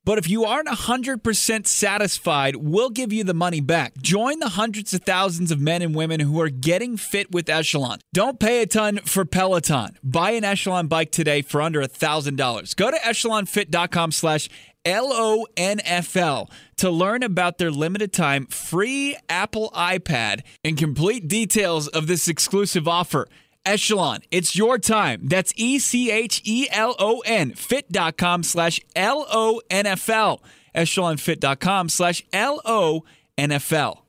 But 0.03 0.17
if 0.17 0.27
you 0.27 0.45
aren't 0.45 0.67
100% 0.67 1.67
satisfied, 1.67 2.55
we'll 2.55 2.89
give 2.89 3.13
you 3.13 3.23
the 3.23 3.35
money 3.35 3.61
back. 3.61 3.95
Join 3.97 4.39
the 4.39 4.49
hundreds 4.49 4.95
of 4.95 5.01
thousands 5.01 5.51
of 5.51 5.61
men 5.61 5.83
and 5.83 5.93
women 5.93 6.19
who 6.19 6.41
are 6.41 6.49
getting 6.49 6.97
fit 6.97 7.31
with 7.31 7.47
Echelon. 7.47 7.99
Don't 8.11 8.39
pay 8.39 8.63
a 8.63 8.65
ton 8.65 8.97
for 9.05 9.25
Peloton. 9.25 9.99
Buy 10.03 10.31
an 10.31 10.43
Echelon 10.43 10.87
bike 10.87 11.11
today 11.11 11.43
for 11.43 11.61
under 11.61 11.81
$1,000. 11.81 12.75
Go 12.75 12.89
to 12.89 12.97
echelonfit.com 12.97 14.11
slash 14.11 14.49
L-O-N-F-L 14.85 16.49
to 16.77 16.89
learn 16.89 17.23
about 17.23 17.57
their 17.57 17.71
limited 17.71 18.11
time 18.11 18.45
free 18.47 19.15
Apple 19.29 19.71
iPad 19.75 20.41
and 20.63 20.77
complete 20.77 21.27
details 21.27 21.87
of 21.87 22.07
this 22.07 22.27
exclusive 22.27 22.87
offer. 22.87 23.27
Echelon. 23.65 24.21
It's 24.31 24.55
your 24.55 24.77
time. 24.79 25.21
That's 25.27 25.53
E 25.55 25.79
C 25.79 26.11
H 26.11 26.41
E 26.43 26.67
L 26.71 26.95
O 26.99 27.21
N, 27.25 27.53
fit.com 27.53 28.43
slash 28.43 28.79
L 28.95 29.25
O 29.29 29.61
N 29.69 29.85
F 29.85 30.09
L. 30.09 30.41
Echelonfit.com 30.73 31.89
slash 31.89 32.23
L 32.33 32.61
O 32.65 33.03
N 33.37 33.51
F 33.51 33.71
L. 33.71 34.05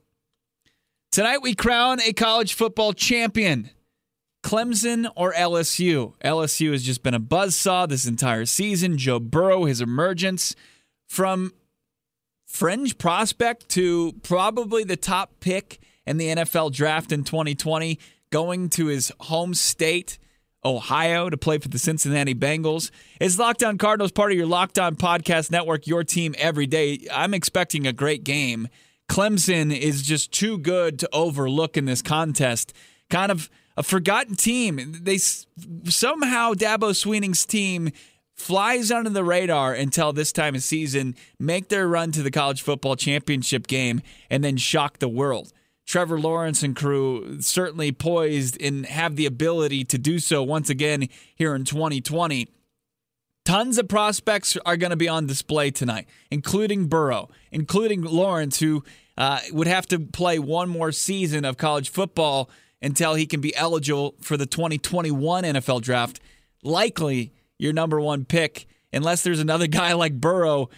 Tonight 1.10 1.42
we 1.42 1.54
crown 1.54 2.00
a 2.00 2.12
college 2.12 2.54
football 2.54 2.94
champion. 2.94 3.70
Clemson 4.52 5.10
or 5.16 5.32
LSU? 5.32 6.12
LSU 6.22 6.72
has 6.72 6.82
just 6.82 7.02
been 7.02 7.14
a 7.14 7.20
buzzsaw 7.20 7.88
this 7.88 8.04
entire 8.04 8.44
season. 8.44 8.98
Joe 8.98 9.18
Burrow, 9.18 9.64
his 9.64 9.80
emergence 9.80 10.54
from 11.08 11.54
fringe 12.44 12.98
prospect 12.98 13.70
to 13.70 14.12
probably 14.22 14.84
the 14.84 14.98
top 14.98 15.40
pick 15.40 15.78
in 16.04 16.18
the 16.18 16.26
NFL 16.26 16.70
draft 16.70 17.12
in 17.12 17.24
2020 17.24 17.98
going 18.30 18.68
to 18.68 18.88
his 18.88 19.10
home 19.20 19.54
state, 19.54 20.18
Ohio, 20.62 21.30
to 21.30 21.38
play 21.38 21.56
for 21.56 21.68
the 21.68 21.78
Cincinnati 21.78 22.34
Bengals. 22.34 22.90
Is 23.20 23.38
Locked 23.38 23.62
On 23.62 23.78
Cardinals 23.78 24.12
part 24.12 24.32
of 24.32 24.36
your 24.36 24.46
Locked 24.46 24.78
On 24.78 24.96
Podcast 24.96 25.50
Network, 25.50 25.86
your 25.86 26.04
team 26.04 26.34
every 26.36 26.66
day? 26.66 27.06
I'm 27.10 27.32
expecting 27.32 27.86
a 27.86 27.92
great 27.94 28.22
game. 28.22 28.68
Clemson 29.08 29.74
is 29.74 30.02
just 30.02 30.30
too 30.30 30.58
good 30.58 30.98
to 30.98 31.08
overlook 31.10 31.78
in 31.78 31.86
this 31.86 32.02
contest. 32.02 32.74
Kind 33.08 33.32
of 33.32 33.48
a 33.76 33.82
forgotten 33.82 34.36
team. 34.36 35.00
They 35.02 35.18
somehow 35.18 36.52
Dabo 36.54 36.90
Swinney's 36.90 37.46
team 37.46 37.90
flies 38.34 38.90
under 38.90 39.10
the 39.10 39.24
radar 39.24 39.72
until 39.72 40.12
this 40.12 40.32
time 40.32 40.54
of 40.54 40.62
season, 40.62 41.14
make 41.38 41.68
their 41.68 41.86
run 41.86 42.12
to 42.12 42.22
the 42.22 42.30
college 42.30 42.62
football 42.62 42.96
championship 42.96 43.66
game, 43.66 44.02
and 44.30 44.42
then 44.42 44.56
shock 44.56 44.98
the 44.98 45.08
world. 45.08 45.52
Trevor 45.86 46.18
Lawrence 46.18 46.62
and 46.62 46.76
crew 46.76 47.40
certainly 47.40 47.92
poised 47.92 48.60
and 48.60 48.86
have 48.86 49.16
the 49.16 49.26
ability 49.26 49.84
to 49.84 49.98
do 49.98 50.18
so 50.18 50.42
once 50.42 50.70
again 50.70 51.08
here 51.34 51.54
in 51.54 51.64
2020. 51.64 52.48
Tons 53.44 53.78
of 53.78 53.88
prospects 53.88 54.56
are 54.64 54.76
going 54.76 54.90
to 54.90 54.96
be 54.96 55.08
on 55.08 55.26
display 55.26 55.72
tonight, 55.72 56.06
including 56.30 56.86
Burrow, 56.86 57.28
including 57.50 58.02
Lawrence, 58.02 58.60
who 58.60 58.84
uh, 59.18 59.40
would 59.50 59.66
have 59.66 59.86
to 59.88 59.98
play 59.98 60.38
one 60.38 60.68
more 60.68 60.92
season 60.92 61.44
of 61.44 61.56
college 61.56 61.90
football 61.90 62.48
until 62.82 63.14
he 63.14 63.26
can 63.26 63.40
be 63.40 63.54
eligible 63.54 64.14
for 64.20 64.36
the 64.36 64.46
2021 64.46 65.44
NFL 65.44 65.80
draft. 65.80 66.20
Likely 66.62 67.32
your 67.58 67.72
number 67.72 68.00
one 68.00 68.24
pick, 68.24 68.66
unless 68.92 69.22
there's 69.22 69.40
another 69.40 69.66
guy 69.68 69.92
like 69.92 70.20
Burrow 70.20 70.68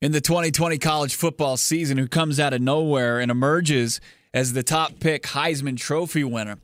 in 0.00 0.12
the 0.12 0.20
2020 0.20 0.78
college 0.78 1.14
football 1.14 1.56
season 1.56 1.98
who 1.98 2.08
comes 2.08 2.40
out 2.40 2.54
of 2.54 2.60
nowhere 2.60 3.20
and 3.20 3.30
emerges 3.30 4.00
as 4.32 4.52
the 4.52 4.62
top 4.62 5.00
pick 5.00 5.24
Heisman 5.24 5.76
Trophy 5.76 6.24
winner. 6.24 6.58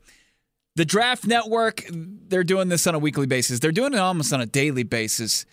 The 0.75 0.85
Draft 0.85 1.25
Network, 1.25 1.83
they're 1.89 2.43
doing 2.43 2.69
this 2.69 2.85
on 2.87 2.95
a 2.95 2.99
weekly 2.99 3.25
basis. 3.25 3.59
They're 3.59 3.71
doing 3.71 3.93
it 3.93 3.99
almost 3.99 4.31
on 4.31 4.41
a 4.41 4.45
daily 4.45 4.83
basis. 4.83 5.45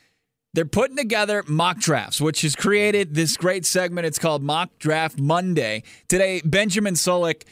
They're 0.53 0.65
putting 0.67 0.97
together 0.97 1.43
mock 1.49 1.79
drafts, 1.79 2.21
which 2.21 2.43
has 2.43 2.55
created 2.55 3.15
this 3.15 3.37
great 3.37 3.67
segment. 3.67 4.07
It's 4.07 4.19
called 4.19 4.43
Mock 4.43 4.79
Draft 4.79 5.19
Monday. 5.19 5.83
Today, 6.09 6.43
Benjamin 6.45 6.95
Solak, 6.95 7.43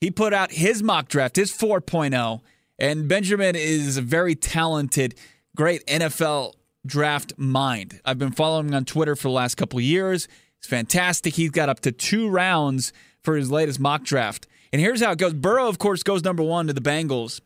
he 0.00 0.10
put 0.10 0.32
out 0.32 0.52
his 0.52 0.82
mock 0.82 1.08
draft, 1.08 1.36
his 1.36 1.52
4.0. 1.52 2.40
And 2.78 3.08
Benjamin 3.08 3.54
is 3.56 3.98
a 3.98 4.02
very 4.02 4.34
talented, 4.34 5.14
great 5.54 5.86
NFL 5.86 6.54
draft 6.86 7.34
mind. 7.36 8.00
I've 8.04 8.18
been 8.18 8.32
following 8.32 8.68
him 8.68 8.74
on 8.74 8.84
Twitter 8.86 9.14
for 9.14 9.28
the 9.28 9.32
last 9.32 9.56
couple 9.56 9.80
years. 9.80 10.28
It's 10.58 10.66
fantastic. 10.66 11.34
He's 11.34 11.50
got 11.50 11.68
up 11.68 11.80
to 11.80 11.92
two 11.92 12.28
rounds 12.28 12.92
for 13.22 13.36
his 13.36 13.50
latest 13.50 13.80
mock 13.80 14.02
draft. 14.02 14.46
And 14.72 14.80
here's 14.80 15.02
how 15.02 15.12
it 15.12 15.18
goes 15.18 15.34
Burrow, 15.34 15.68
of 15.68 15.78
course, 15.78 16.02
goes 16.02 16.24
number 16.24 16.42
one 16.42 16.66
to 16.68 16.72
the 16.72 16.80
Bengals. 16.80 17.40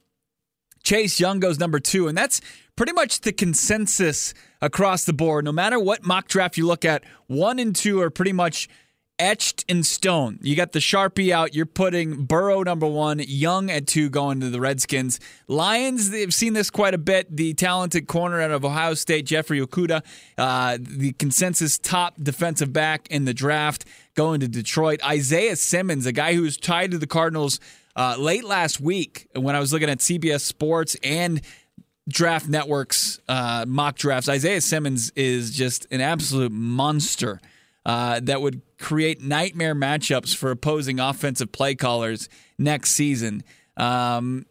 Chase 0.85 1.19
Young 1.19 1.41
goes 1.41 1.59
number 1.59 1.81
two. 1.81 2.07
And 2.07 2.17
that's 2.17 2.41
pretty 2.77 2.93
much 2.93 3.23
the 3.23 3.33
consensus 3.33 4.35
across 4.61 5.05
the 5.05 5.13
board. 5.13 5.45
No 5.45 5.53
matter 5.53 5.81
what 5.81 6.05
mock 6.05 6.29
draft 6.29 6.57
you 6.57 6.67
look 6.67 6.85
at, 6.85 7.03
one 7.27 7.59
and 7.59 7.75
two 7.75 8.01
are 8.01 8.11
pretty 8.11 8.33
much 8.33 8.69
etched 9.19 9.65
in 9.69 9.83
stone. 9.83 10.39
You 10.43 10.57
got 10.57 10.73
the 10.73 10.79
Sharpie 10.79 11.31
out. 11.31 11.55
You're 11.55 11.67
putting 11.67 12.25
Burrow 12.25 12.63
number 12.63 12.87
one, 12.87 13.21
Young 13.21 13.71
at 13.71 13.87
two 13.87 14.11
going 14.11 14.41
to 14.41 14.51
the 14.51 14.61
Redskins. 14.61 15.21
Lions, 15.47 16.11
they've 16.11 16.35
seen 16.35 16.53
this 16.53 16.71
quite 16.71 16.95
a 16.95 16.99
bit. 16.99 17.35
The 17.35 17.55
talented 17.55 18.07
corner 18.07 18.41
out 18.41 18.51
of 18.51 18.65
Ohio 18.65 18.95
State, 18.95 19.27
Jeffrey 19.27 19.61
Okudah, 19.61 20.03
uh, 20.37 20.79
the 20.81 21.13
consensus 21.13 21.79
top 21.79 22.17
defensive 22.23 22.73
back 22.73 23.07
in 23.09 23.25
the 23.25 23.35
draft 23.35 23.85
going 24.15 24.41
to 24.41 24.49
Detroit. 24.49 25.05
Isaiah 25.05 25.57
Simmons, 25.57 26.07
a 26.07 26.13
guy 26.13 26.35
who 26.35 26.43
was 26.43 26.57
tied 26.57 26.91
to 26.91 26.99
the 26.99 27.07
Cardinals 27.07 27.61
uh, 27.97 28.17
late 28.19 28.45
last 28.45 28.81
week 28.81 29.29
when 29.35 29.55
I 29.55 29.61
was 29.61 29.73
looking 29.73 29.91
at 29.91 29.99
CBS 29.99 30.41
Sports 30.41 30.97
and 31.05 31.41
Draft 32.09 32.49
Network's 32.49 33.21
uh, 33.29 33.65
mock 33.67 33.97
drafts. 33.97 34.29
Isaiah 34.29 34.61
Simmons 34.61 35.11
is 35.17 35.53
just 35.53 35.87
an 35.91 36.01
absolute 36.01 36.53
monster 36.53 37.41
uh, 37.87 38.21
that 38.23 38.41
would 38.41 38.63
create 38.79 39.23
nightmare 39.23 39.75
matchups 39.75 40.35
for 40.35 40.51
opposing 40.51 41.01
offensive 41.01 41.53
play 41.53 41.75
callers 41.75 42.29
next 42.59 42.91
season. 42.93 43.43
Um, 43.77 44.47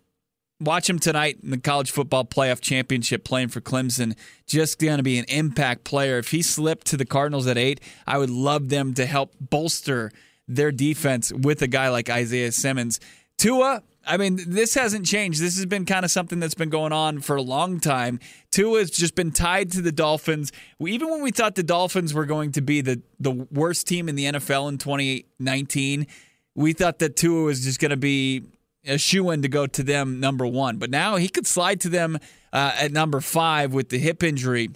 watch 0.59 0.89
him 0.89 0.99
tonight 0.99 1.39
in 1.43 1.49
the 1.49 1.57
college 1.57 1.91
football 1.91 2.25
playoff 2.25 2.61
championship 2.61 3.23
playing 3.23 3.49
for 3.49 3.61
Clemson. 3.61 4.15
Just 4.47 4.79
going 4.79 4.97
to 4.97 5.03
be 5.03 5.17
an 5.17 5.25
impact 5.27 5.83
player. 5.83 6.17
If 6.17 6.31
he 6.31 6.41
slipped 6.41 6.87
to 6.87 6.97
the 6.97 7.05
Cardinals 7.05 7.47
at 7.47 7.57
eight, 7.57 7.81
I 8.07 8.17
would 8.17 8.29
love 8.29 8.69
them 8.69 8.93
to 8.95 9.05
help 9.05 9.33
bolster 9.39 10.11
their 10.47 10.71
defense 10.71 11.31
with 11.31 11.61
a 11.61 11.67
guy 11.67 11.89
like 11.89 12.09
Isaiah 12.09 12.51
Simmons. 12.51 12.99
Tua, 13.37 13.83
I 14.05 14.17
mean, 14.17 14.39
this 14.47 14.73
hasn't 14.73 15.05
changed. 15.05 15.41
This 15.41 15.55
has 15.55 15.65
been 15.65 15.85
kind 15.85 16.03
of 16.03 16.11
something 16.11 16.39
that's 16.39 16.55
been 16.55 16.69
going 16.69 16.91
on 16.91 17.21
for 17.21 17.35
a 17.35 17.41
long 17.41 17.79
time. 17.79 18.19
Tua 18.51 18.79
has 18.79 18.91
just 18.91 19.15
been 19.15 19.31
tied 19.31 19.71
to 19.71 19.81
the 19.81 19.91
Dolphins. 19.91 20.51
Even 20.85 21.09
when 21.09 21.21
we 21.21 21.31
thought 21.31 21.55
the 21.55 21.63
Dolphins 21.63 22.13
were 22.13 22.25
going 22.25 22.51
to 22.53 22.61
be 22.61 22.81
the, 22.81 23.01
the 23.19 23.31
worst 23.31 23.87
team 23.87 24.09
in 24.09 24.15
the 24.15 24.25
NFL 24.25 24.69
in 24.69 24.77
2019, 24.77 26.07
we 26.55 26.73
thought 26.73 26.99
that 26.99 27.15
Tua 27.15 27.43
was 27.43 27.63
just 27.63 27.79
going 27.79 27.91
to 27.91 27.97
be 27.97 28.43
a 28.85 28.97
shoe 28.97 29.29
in 29.31 29.41
to 29.41 29.47
go 29.47 29.65
to 29.67 29.83
them 29.83 30.19
number 30.19 30.45
one. 30.45 30.77
But 30.77 30.89
now 30.89 31.15
he 31.15 31.29
could 31.29 31.47
slide 31.47 31.79
to 31.81 31.89
them 31.89 32.19
uh, 32.51 32.73
at 32.77 32.91
number 32.91 33.21
five 33.21 33.73
with 33.73 33.89
the 33.89 33.97
hip 33.99 34.21
injury. 34.21 34.69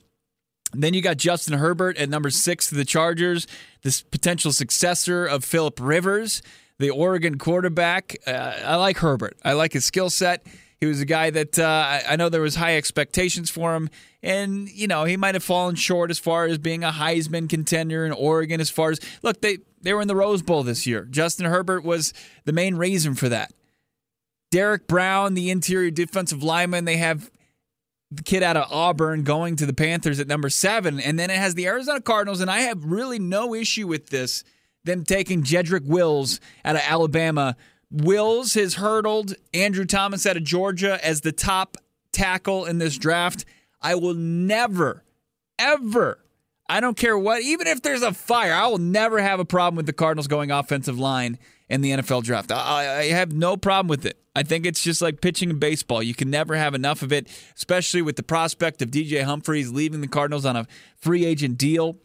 And 0.74 0.84
then 0.84 0.94
you 0.94 1.02
got 1.02 1.18
Justin 1.18 1.58
Herbert 1.58 1.98
at 1.98 2.10
number 2.10 2.30
six 2.30 2.70
to 2.70 2.76
the 2.76 2.86
Chargers, 2.86 3.48
this 3.84 4.02
potential 4.02 4.52
successor 4.52 5.26
of 5.26 5.44
Philip 5.44 5.80
Rivers 5.82 6.42
the 6.80 6.90
Oregon 6.90 7.38
quarterback. 7.38 8.18
Uh, 8.26 8.54
I 8.66 8.76
like 8.76 8.98
Herbert. 8.98 9.38
I 9.44 9.54
like 9.54 9.74
his 9.74 9.86
skill 9.86 10.10
set. 10.10 10.46
He 10.80 10.86
was 10.86 11.02
a 11.02 11.06
guy 11.06 11.32
that 11.32 11.58
uh, 11.58 12.02
I, 12.08 12.16
know 12.18 12.30
there 12.30 12.42
was 12.42 12.56
high 12.56 12.78
expectations 12.78 13.50
for 13.50 13.74
him, 13.76 13.90
and 14.22 14.70
you 14.70 14.88
know 14.88 15.06
he 15.06 15.18
might 15.18 15.34
have 15.34 15.44
fallen 15.44 15.74
short 15.74 16.12
as 16.12 16.20
far 16.20 16.46
as 16.46 16.60
being 16.60 16.84
a 16.84 16.92
Heisman 16.92 17.50
contender 17.50 18.06
in 18.06 18.12
Oregon. 18.12 18.62
As 18.62 18.70
far 18.70 18.92
as 18.92 19.00
look, 19.24 19.42
they 19.42 19.58
they 19.82 19.94
were 19.94 20.02
in 20.02 20.08
the 20.08 20.16
Rose 20.16 20.44
Bowl 20.44 20.62
this 20.62 20.86
year. 20.86 21.06
Justin 21.06 21.48
Herbert 21.48 21.84
was 21.84 22.14
the 22.46 22.54
main 22.54 22.76
reason 22.76 23.16
for 23.16 23.28
that. 23.30 23.54
Derrick 24.52 24.88
Brown, 24.88 25.34
the 25.34 25.50
interior 25.50 25.90
defensive 25.90 26.44
lineman, 26.44 26.86
they 26.86 26.98
have 26.98 27.32
the 28.12 28.24
kid 28.24 28.44
out 28.44 28.56
of 28.56 28.72
Auburn 28.72 29.24
going 29.24 29.56
to 29.58 29.66
the 29.66 29.74
Panthers 29.74 30.20
at 30.20 30.28
number 30.28 30.50
seven, 30.50 31.00
and 31.00 31.18
then 31.18 31.32
it 31.32 31.38
has 31.38 31.56
the 31.56 31.66
Arizona 31.66 32.02
Cardinals, 32.02 32.40
and 32.40 32.52
I 32.52 32.62
have 32.62 32.86
really 32.86 33.20
no 33.20 33.56
issue 33.56 33.88
with 33.88 34.10
this 34.10 34.44
them 34.88 35.04
taking 35.04 35.44
Jedrick 35.44 35.86
Wills 35.86 36.40
out 36.66 36.76
of 36.76 36.82
Alabama. 36.84 37.56
Wills 37.92 38.56
has 38.56 38.76
hurdled 38.76 39.36
Andrew 39.54 39.86
Thomas 39.86 40.26
out 40.26 40.38
of 40.38 40.44
Georgia 40.44 41.00
as 41.06 41.22
the 41.22 41.32
top 41.32 41.78
tackle 42.12 42.66
in 42.66 42.80
this 42.80 42.98
draft. 42.98 43.46
I 43.82 43.96
will 43.96 44.16
never, 44.16 45.04
ever, 45.60 46.20
I 46.68 46.80
don't 46.80 46.98
care 46.98 47.18
what, 47.18 47.42
even 47.42 47.68
if 47.68 47.82
there's 47.82 48.02
a 48.02 48.14
fire, 48.14 48.54
I 48.54 48.68
will 48.68 48.80
never 48.80 49.22
have 49.22 49.40
a 49.40 49.46
problem 49.46 49.78
with 49.78 49.86
the 49.86 49.94
Cardinals 49.94 50.28
going 50.28 50.52
offensive 50.52 51.00
line 51.00 51.38
in 51.70 51.82
the 51.82 51.92
NFL 51.92 52.24
draft. 52.24 52.52
I, 52.52 53.00
I 53.00 53.04
have 53.10 53.32
no 53.32 53.56
problem 53.56 53.88
with 53.88 54.06
it. 54.06 54.18
I 54.36 54.44
think 54.44 54.66
it's 54.66 54.84
just 54.84 55.02
like 55.02 55.22
pitching 55.22 55.50
in 55.50 55.60
baseball. 55.60 56.04
You 56.04 56.14
can 56.14 56.30
never 56.30 56.56
have 56.56 56.76
enough 56.76 57.02
of 57.02 57.12
it, 57.12 57.28
especially 57.56 58.02
with 58.02 58.18
the 58.18 58.24
prospect 58.24 58.82
of 58.82 58.92
DJ 58.92 59.24
Humphries 59.24 59.72
leaving 59.72 60.02
the 60.02 60.08
Cardinals 60.08 60.46
on 60.46 60.56
a 60.56 60.68
free 60.96 61.26
agent 61.26 61.58
deal. 61.58 61.98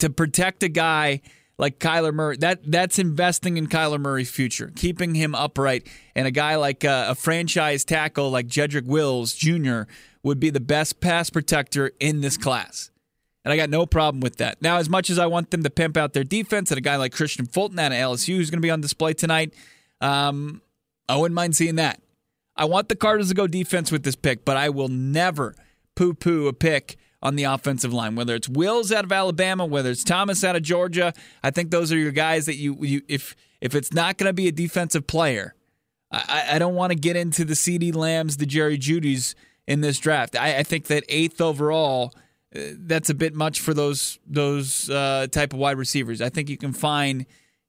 To 0.00 0.10
protect 0.10 0.64
a 0.64 0.68
guy 0.68 1.20
like 1.58 1.78
Kyler 1.78 2.12
Murray. 2.12 2.36
That 2.36 2.60
that's 2.70 2.98
investing 2.98 3.56
in 3.56 3.68
Kyler 3.68 4.00
Murray's 4.00 4.30
future, 4.30 4.72
keeping 4.74 5.14
him 5.14 5.34
upright. 5.34 5.88
And 6.14 6.26
a 6.26 6.30
guy 6.30 6.56
like 6.56 6.84
uh, 6.84 7.06
a 7.08 7.14
franchise 7.14 7.84
tackle 7.84 8.30
like 8.30 8.46
Jedrick 8.46 8.86
Wills 8.86 9.34
Jr. 9.34 9.82
would 10.22 10.40
be 10.40 10.50
the 10.50 10.60
best 10.60 11.00
pass 11.00 11.30
protector 11.30 11.92
in 12.00 12.20
this 12.20 12.36
class. 12.36 12.90
And 13.44 13.52
I 13.52 13.56
got 13.56 13.68
no 13.68 13.84
problem 13.84 14.20
with 14.20 14.36
that. 14.36 14.62
Now, 14.62 14.78
as 14.78 14.88
much 14.88 15.10
as 15.10 15.18
I 15.18 15.26
want 15.26 15.50
them 15.50 15.62
to 15.64 15.70
pimp 15.70 15.98
out 15.98 16.14
their 16.14 16.24
defense, 16.24 16.70
and 16.70 16.78
a 16.78 16.80
guy 16.80 16.96
like 16.96 17.12
Kristian 17.12 17.50
Fulton 17.52 17.78
out 17.78 17.92
of 17.92 17.98
LSU 17.98 18.36
who's 18.36 18.50
going 18.50 18.60
to 18.60 18.66
be 18.66 18.70
on 18.70 18.80
display 18.80 19.12
tonight, 19.12 19.52
um, 20.00 20.62
I 21.08 21.16
wouldn't 21.16 21.34
mind 21.34 21.54
seeing 21.54 21.74
that. 21.76 22.00
I 22.56 22.64
want 22.64 22.88
the 22.88 22.96
Cardinals 22.96 23.28
to 23.28 23.34
go 23.34 23.46
defense 23.46 23.92
with 23.92 24.02
this 24.02 24.16
pick, 24.16 24.44
but 24.44 24.56
I 24.56 24.70
will 24.70 24.88
never 24.88 25.54
poo 25.94 26.14
poo 26.14 26.46
a 26.46 26.52
pick 26.52 26.96
on 27.24 27.36
the 27.36 27.44
offensive 27.44 27.92
line, 27.92 28.14
whether 28.14 28.34
it's 28.34 28.48
Wills 28.48 28.92
out 28.92 29.04
of 29.04 29.10
Alabama, 29.10 29.64
whether 29.64 29.90
it's 29.90 30.04
Thomas 30.04 30.44
out 30.44 30.54
of 30.54 30.62
Georgia. 30.62 31.14
I 31.42 31.50
think 31.50 31.70
those 31.70 31.90
are 31.90 31.96
your 31.96 32.12
guys 32.12 32.44
that 32.46 32.56
you, 32.56 32.76
you 32.80 33.02
if 33.08 33.34
if 33.62 33.74
it's 33.74 33.92
not 33.92 34.18
going 34.18 34.28
to 34.28 34.34
be 34.34 34.46
a 34.46 34.52
defensive 34.52 35.06
player, 35.06 35.54
I, 36.12 36.48
I 36.52 36.58
don't 36.58 36.74
want 36.74 36.92
to 36.92 36.98
get 36.98 37.16
into 37.16 37.46
the 37.46 37.54
CeeDee 37.54 37.94
Lambs, 37.94 38.36
the 38.36 38.46
Jerry 38.46 38.78
Jeudy's 38.78 39.34
in 39.66 39.80
this 39.80 39.98
draft. 39.98 40.36
I, 40.36 40.58
I 40.58 40.62
think 40.62 40.88
that 40.88 41.02
eighth 41.08 41.40
overall, 41.40 42.12
uh, 42.54 42.60
that's 42.76 43.08
a 43.08 43.14
bit 43.14 43.34
much 43.34 43.58
for 43.58 43.72
those 43.72 44.18
those 44.26 44.90
uh, 44.90 45.26
type 45.30 45.54
of 45.54 45.58
wide 45.58 45.78
receivers. 45.78 46.20
I 46.20 46.28
think 46.28 46.50
you 46.50 46.58
can 46.58 46.74
find, 46.74 47.24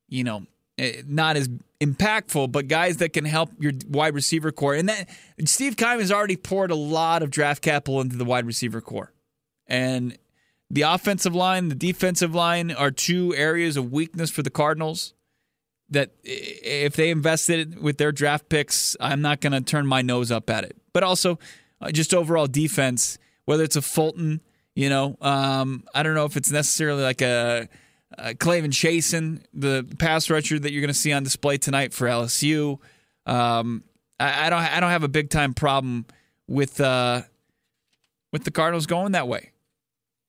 you 0.09 0.25
know, 0.25 0.45
eh, 0.77 1.01
not 1.07 1.37
as 1.37 1.49
impactful, 1.79 2.51
but 2.51 2.67
guys 2.67 2.97
that 2.97 3.13
can 3.13 3.23
help 3.23 3.51
your 3.57 3.71
wide 3.87 4.15
receiver 4.15 4.51
core. 4.51 4.75
And 4.75 4.89
that 4.89 5.09
Steve 5.45 5.77
Keim 5.77 5.99
has 5.99 6.11
already 6.11 6.35
poured 6.35 6.71
a 6.71 6.75
lot 6.75 7.23
of 7.23 7.31
draft 7.31 7.61
capital 7.61 8.01
into 8.01 8.17
the 8.17 8.25
wide 8.25 8.45
receiver 8.45 8.81
core. 8.81 9.13
And 9.67 10.17
the 10.69 10.83
offensive 10.83 11.35
line, 11.35 11.69
the 11.69 11.75
defensive 11.75 12.33
line 12.33 12.71
are 12.71 12.91
two 12.91 13.35
areas 13.35 13.77
of 13.77 13.91
weakness 13.91 14.29
for 14.29 14.41
the 14.43 14.49
Cardinals. 14.49 15.13
That 15.89 16.11
if 16.23 16.95
they 16.95 17.11
invested 17.11 17.79
with 17.79 17.99
their 17.99 18.11
draft 18.11 18.49
picks, 18.49 18.97
I'm 18.99 19.21
not 19.21 19.39
going 19.39 19.53
to 19.53 19.61
turn 19.61 19.85
my 19.85 20.01
nose 20.01 20.31
up 20.31 20.49
at 20.49 20.63
it. 20.63 20.75
But 20.93 21.03
also, 21.03 21.37
uh, 21.79 21.91
just 21.91 22.13
overall 22.13 22.47
defense, 22.47 23.19
whether 23.45 23.63
it's 23.63 23.75
a 23.75 23.83
Fulton, 23.83 24.41
you 24.75 24.89
know, 24.89 25.15
um, 25.21 25.83
I 25.93 26.01
don't 26.01 26.15
know 26.15 26.25
if 26.25 26.37
it's 26.37 26.51
necessarily 26.51 27.03
like 27.03 27.21
a, 27.21 27.69
a 28.17 28.33
K'Lavon 28.33 28.71
Chaisson, 28.71 29.43
the 29.53 29.85
pass 29.99 30.29
rusher 30.29 30.57
that 30.57 30.71
you're 30.71 30.81
going 30.81 30.87
to 30.87 30.93
see 30.93 31.13
on 31.13 31.23
display 31.23 31.57
tonight 31.57 31.93
for 31.93 32.07
LSU. 32.07 32.79
Um, 33.27 33.83
I, 34.19 34.47
I, 34.47 34.49
don't, 34.49 34.59
I 34.59 34.79
don't 34.79 34.89
have 34.89 35.03
a 35.03 35.07
big 35.07 35.29
time 35.29 35.53
problem 35.53 36.07
with 36.47 36.81
uh, 36.81 37.21
with 38.31 38.43
the 38.43 38.51
Cardinals 38.51 38.85
going 38.85 39.13
that 39.13 39.27
way. 39.27 39.51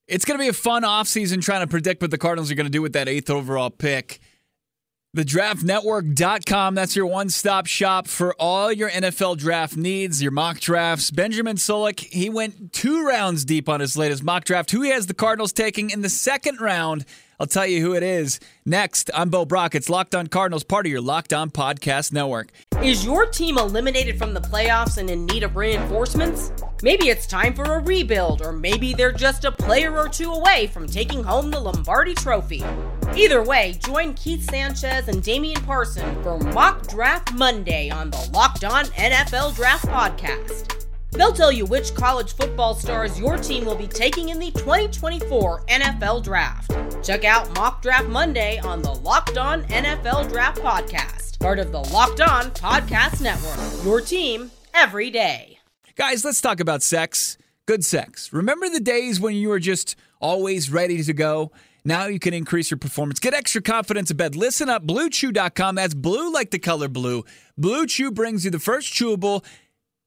It's 0.09 0.25
going 0.25 0.39
to 0.39 0.43
be 0.43 0.49
a 0.49 0.53
fun 0.53 0.83
offseason 0.83 1.43
trying 1.43 1.63
to 1.63 1.67
predict 1.67 2.01
what 2.01 2.11
the 2.11 2.19
Cardinals 2.19 2.51
are 2.51 2.55
going 2.55 2.67
to 2.67 2.73
do 2.73 2.83
with 2.83 2.93
that 2.93 3.09
eighth 3.09 3.29
overall 3.29 3.71
pick. 3.71 4.21
TheDraftNetwork.com, 5.17 6.75
that's 6.75 6.95
your 6.95 7.07
one 7.07 7.31
stop 7.31 7.67
shop 7.67 8.07
for 8.07 8.35
all 8.39 8.71
your 8.71 8.91
NFL 8.91 9.39
draft 9.39 9.75
needs, 9.77 10.23
your 10.23 10.31
mock 10.31 10.61
drafts. 10.61 11.11
Benjamin 11.11 11.57
Solak, 11.57 12.01
he 12.01 12.29
went 12.29 12.73
two 12.75 13.07
rounds 13.07 13.45
deep 13.45 13.69
on 13.69 13.81
his 13.81 13.97
latest 13.97 14.23
mock 14.23 14.45
draft. 14.45 14.71
Who 14.71 14.83
he 14.83 14.91
has 14.91 15.07
the 15.07 15.15
Cardinals 15.15 15.53
taking 15.53 15.89
in 15.89 16.03
the 16.03 16.11
second 16.11 16.61
round 16.61 17.07
I'll 17.39 17.47
tell 17.47 17.67
you 17.67 17.81
who 17.81 17.95
it 17.95 18.03
is. 18.03 18.41
Next, 18.65 19.11
I'm 19.15 19.29
Bo 19.31 19.45
Brack. 19.45 19.75
It's 19.75 19.91
Locked 19.91 20.15
On 20.15 20.27
Cardinals, 20.27 20.65
part 20.65 20.87
of 20.87 20.93
your 20.93 21.01
Locked 21.01 21.33
On 21.33 21.51
Podcast 21.51 22.13
Network. 22.13 22.51
Is 22.83 23.05
your 23.05 23.27
team 23.27 23.59
eliminated 23.59 24.19
from 24.19 24.33
the 24.33 24.41
playoffs 24.41 24.97
and 24.99 25.11
in 25.11 25.27
need 25.27 25.43
of 25.43 25.57
reinforcements? 25.57 26.53
Maybe 26.83 27.09
it's 27.09 27.27
time 27.27 27.55
for 27.55 27.65
a 27.65 27.81
rebuild, 27.81 28.43
or 28.43 28.53
maybe 28.53 28.95
they're 28.95 29.13
just 29.13 29.45
a 29.45 29.53
player 29.53 29.97
or 29.97 30.09
two 30.09 30.33
away 30.33 30.69
from 30.69 30.87
taking 30.87 31.23
home 31.23 31.51
the 31.51 31.61
Lombardi 31.61 32.15
Trophy. 32.15 32.65
Either 33.15 33.43
way, 33.43 33.79
join 33.85 34.15
Keith 34.15 34.49
Sanchez 34.49 35.09
and 35.09 35.23
Damian 35.23 35.63
Parson 35.63 36.23
for 36.23 36.39
Mock 36.39 36.87
Draft 36.89 37.33
Monday 37.35 37.91
on 37.91 38.11
the 38.11 38.31
Locked 38.33 38.65
On 38.65 38.85
NFL 38.87 39.55
Draft 39.57 39.87
Podcast. 39.87 40.86
They'll 41.13 41.33
tell 41.33 41.53
you 41.53 41.65
which 41.65 41.95
college 41.95 42.35
football 42.35 42.75
stars 42.75 43.19
your 43.19 43.37
team 43.37 43.65
will 43.65 43.75
be 43.77 43.87
taking 43.87 44.29
in 44.31 44.39
the 44.39 44.51
2024 44.53 45.63
NFL 45.67 46.23
Draft. 46.23 46.73
Check 47.05 47.25
out 47.25 47.55
Mock 47.55 47.83
Draft 47.83 48.09
Monday 48.09 48.59
on 48.59 48.83
the 48.83 48.93
Locked 48.93 49.39
On 49.39 49.63
NFL 49.65 50.31
Draft 50.31 50.61
Podcast, 50.61 51.39
part 51.41 51.59
of 51.59 51.73
the 51.73 51.81
Locked 51.81 52.21
On 52.21 52.51
Podcast 52.51 53.23
Network. 53.23 53.85
Your 53.85 54.01
team 54.01 54.51
every 54.75 55.11
day. 55.11 55.59
Guys, 55.95 56.25
let's 56.25 56.41
talk 56.41 56.61
about 56.61 56.83
sex. 56.83 57.39
Good 57.67 57.85
sex. 57.85 58.33
Remember 58.33 58.69
the 58.69 58.81
days 58.81 59.19
when 59.19 59.35
you 59.35 59.49
were 59.49 59.59
just 59.59 59.97
always 60.21 60.71
ready 60.71 61.03
to 61.03 61.13
go? 61.13 61.51
Now 61.85 62.07
you 62.07 62.19
can 62.19 62.35
increase 62.35 62.71
your 62.71 62.79
performance. 62.79 63.21
Get 63.21 63.33
extra 63.33 63.63
confidence 63.63 64.11
in 64.11 64.17
bed. 64.17 64.35
Listen 64.35 64.69
up, 64.69 64.85
bluechew.com. 64.85 65.77
That's 65.77 65.95
blue 65.95 66.33
like 66.33 66.51
the 66.51 66.59
color 66.59 66.89
blue. 66.89 67.25
Blue 67.57 67.87
Chew 67.87 68.11
brings 68.11 68.45
you 68.45 68.51
the 68.51 68.59
first 68.59 68.93
chewable 68.93 69.45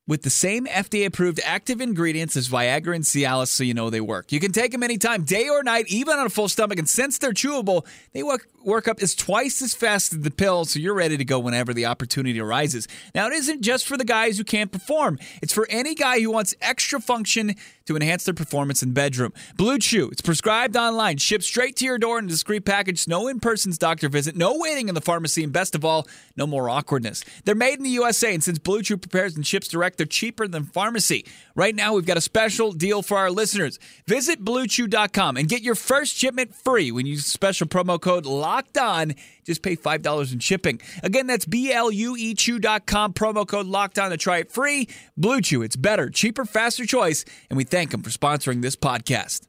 with 0.10 0.24
the 0.24 0.30
same 0.32 0.66
FDA 0.66 1.06
approved 1.06 1.40
active 1.46 1.80
ingredients 1.80 2.36
as 2.36 2.50
Viagra 2.50 2.96
and 2.96 3.04
Cialis 3.04 3.50
so 3.50 3.64
you 3.64 3.76
know 3.76 3.92
they 3.92 4.02
work. 4.02 4.32
You 4.32 4.40
can 4.40 4.52
take 4.52 4.72
them 4.72 4.82
anytime, 4.82 5.22
day 5.22 5.48
or 5.48 5.62
night, 5.62 5.86
even 5.88 6.18
on 6.18 6.26
a 6.26 6.32
full 6.32 6.50
stomach. 6.50 6.80
And 6.80 6.90
since 6.90 7.20
they're 7.20 7.32
chewable, 7.32 7.86
they 8.12 8.24
work, 8.24 8.48
work 8.66 8.88
up 8.88 9.04
as 9.04 9.14
twice 9.14 9.62
as 9.62 9.76
fast 9.76 10.12
as 10.14 10.22
the 10.22 10.32
pill, 10.32 10.66
so 10.66 10.80
you're 10.80 10.96
ready 10.96 11.16
to 11.16 11.24
go 11.24 11.38
whenever 11.38 11.76
the 11.76 11.86
opportunity 11.86 12.42
arises. 12.42 12.88
Now, 13.14 13.28
it 13.28 13.34
isn't 13.34 13.62
just 13.62 13.88
for 13.88 13.98
the 13.98 14.04
guys 14.04 14.40
who 14.40 14.44
can't 14.44 14.72
perform, 14.72 15.20
it's 15.44 15.54
for 15.54 15.68
any 15.70 15.94
guy 15.94 16.22
who 16.22 16.32
wants 16.32 16.56
extra 16.60 17.00
function 17.00 17.54
to 17.86 17.96
enhance 17.96 18.24
their 18.24 18.34
performance 18.34 18.82
in 18.82 18.94
bedroom. 18.94 19.34
Blue 19.58 19.78
Chew, 19.78 20.10
it's 20.12 20.22
prescribed 20.22 20.76
online, 20.76 21.18
shipped 21.18 21.44
straight 21.44 21.76
to 21.78 21.86
your 21.86 21.98
door 21.98 22.20
in 22.20 22.26
a 22.26 22.30
discreet 22.30 22.66
package, 22.66 23.08
no 23.08 23.28
in 23.28 23.40
person 23.40 23.72
doctor 23.78 24.10
visit, 24.10 24.36
no 24.36 24.58
waiting 24.58 24.90
in 24.90 24.96
the 24.96 25.02
pharmacy, 25.02 25.44
and 25.44 25.54
best 25.54 25.76
of 25.76 25.86
all, 25.86 26.08
no 26.36 26.48
more 26.48 26.70
awkwardness. 26.70 27.24
They're 27.46 27.56
made 27.56 27.78
in 27.78 27.84
the 27.84 27.90
USA, 27.92 28.34
and 28.34 28.44
since 28.44 28.58
Blue 28.58 28.82
Chew 28.82 28.98
prepares 28.98 29.36
and 29.36 29.46
ships 29.46 29.68
direct, 29.68 29.99
they're 30.00 30.08
cheaper 30.08 30.48
than 30.48 30.64
pharmacy. 30.64 31.26
Right 31.54 31.76
now, 31.76 31.94
we've 31.94 32.06
got 32.08 32.18
a 32.18 32.22
special 32.22 32.72
deal 32.72 33.04
for 33.04 33.18
our 33.18 33.30
listeners. 33.30 33.78
Visit 34.08 34.44
BlueChew.com 34.44 35.38
and 35.38 35.48
get 35.48 35.62
your 35.62 35.76
first 35.76 36.16
shipment 36.16 36.56
free 36.56 36.92
when 36.92 37.06
you 37.06 37.12
use 37.12 37.28
special 37.28 37.68
promo 37.68 38.02
code 38.02 38.26
Locked 38.26 38.78
On. 38.80 39.14
Just 39.46 39.62
pay 39.62 39.76
five 39.76 40.02
dollars 40.02 40.34
in 40.34 40.40
shipping. 40.40 40.82
Again, 41.04 41.28
that's 41.28 41.46
B 41.46 41.72
L 41.72 41.92
U 41.92 42.16
E 42.18 42.34
Chew.com 42.34 43.14
promo 43.14 43.48
code 43.48 43.68
Locked 43.68 44.00
On 44.00 44.10
to 44.10 44.18
try 44.18 44.40
it 44.40 44.52
free. 44.52 44.88
Blue 45.16 45.42
Chew, 45.42 45.62
it's 45.62 45.76
better, 45.76 46.10
cheaper, 46.10 46.46
faster 46.46 46.86
choice, 46.86 47.26
and 47.50 47.58
we 47.58 47.64
thank 47.64 47.92
them 47.92 48.02
for 48.02 48.10
sponsoring 48.10 48.64
this 48.64 48.76
podcast. 48.76 49.46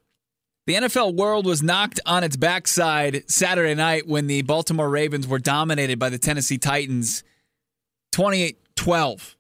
The 0.67 0.75
NFL 0.75 1.15
world 1.15 1.47
was 1.47 1.63
knocked 1.63 2.01
on 2.07 2.23
its 2.23 2.37
backside 2.37 3.29
Saturday 3.31 3.75
night 3.75 4.07
when 4.07 4.27
the 4.27 4.43
Baltimore 4.43 4.91
Ravens 4.91 5.27
were 5.27 5.39
dominated 5.39 5.99
by 5.99 6.11
the 6.11 6.19
Tennessee 6.19 6.59
Titans 6.59 7.25
28 8.13 8.59
12. 8.77 9.37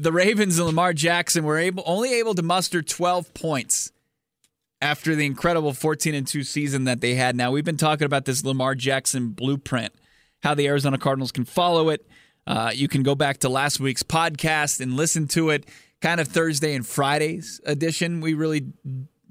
The 0.00 0.12
Ravens 0.12 0.56
and 0.56 0.66
Lamar 0.66 0.94
Jackson 0.94 1.44
were 1.44 1.58
able 1.58 1.82
only 1.84 2.14
able 2.14 2.34
to 2.34 2.42
muster 2.42 2.80
12 2.80 3.34
points 3.34 3.92
after 4.80 5.14
the 5.14 5.26
incredible 5.26 5.74
14 5.74 6.14
and 6.14 6.26
2 6.26 6.42
season 6.42 6.84
that 6.84 7.02
they 7.02 7.16
had. 7.16 7.36
Now, 7.36 7.50
we've 7.50 7.66
been 7.66 7.76
talking 7.76 8.06
about 8.06 8.24
this 8.24 8.42
Lamar 8.42 8.74
Jackson 8.74 9.28
blueprint, 9.28 9.92
how 10.42 10.54
the 10.54 10.66
Arizona 10.68 10.96
Cardinals 10.96 11.32
can 11.32 11.44
follow 11.44 11.90
it. 11.90 12.08
Uh, 12.46 12.72
you 12.74 12.88
can 12.88 13.02
go 13.02 13.14
back 13.14 13.40
to 13.40 13.50
last 13.50 13.78
week's 13.78 14.02
podcast 14.02 14.80
and 14.80 14.94
listen 14.94 15.28
to 15.28 15.50
it, 15.50 15.66
kind 16.00 16.18
of 16.18 16.28
Thursday 16.28 16.74
and 16.74 16.86
Friday's 16.86 17.60
edition. 17.66 18.22
We 18.22 18.32
really 18.32 18.72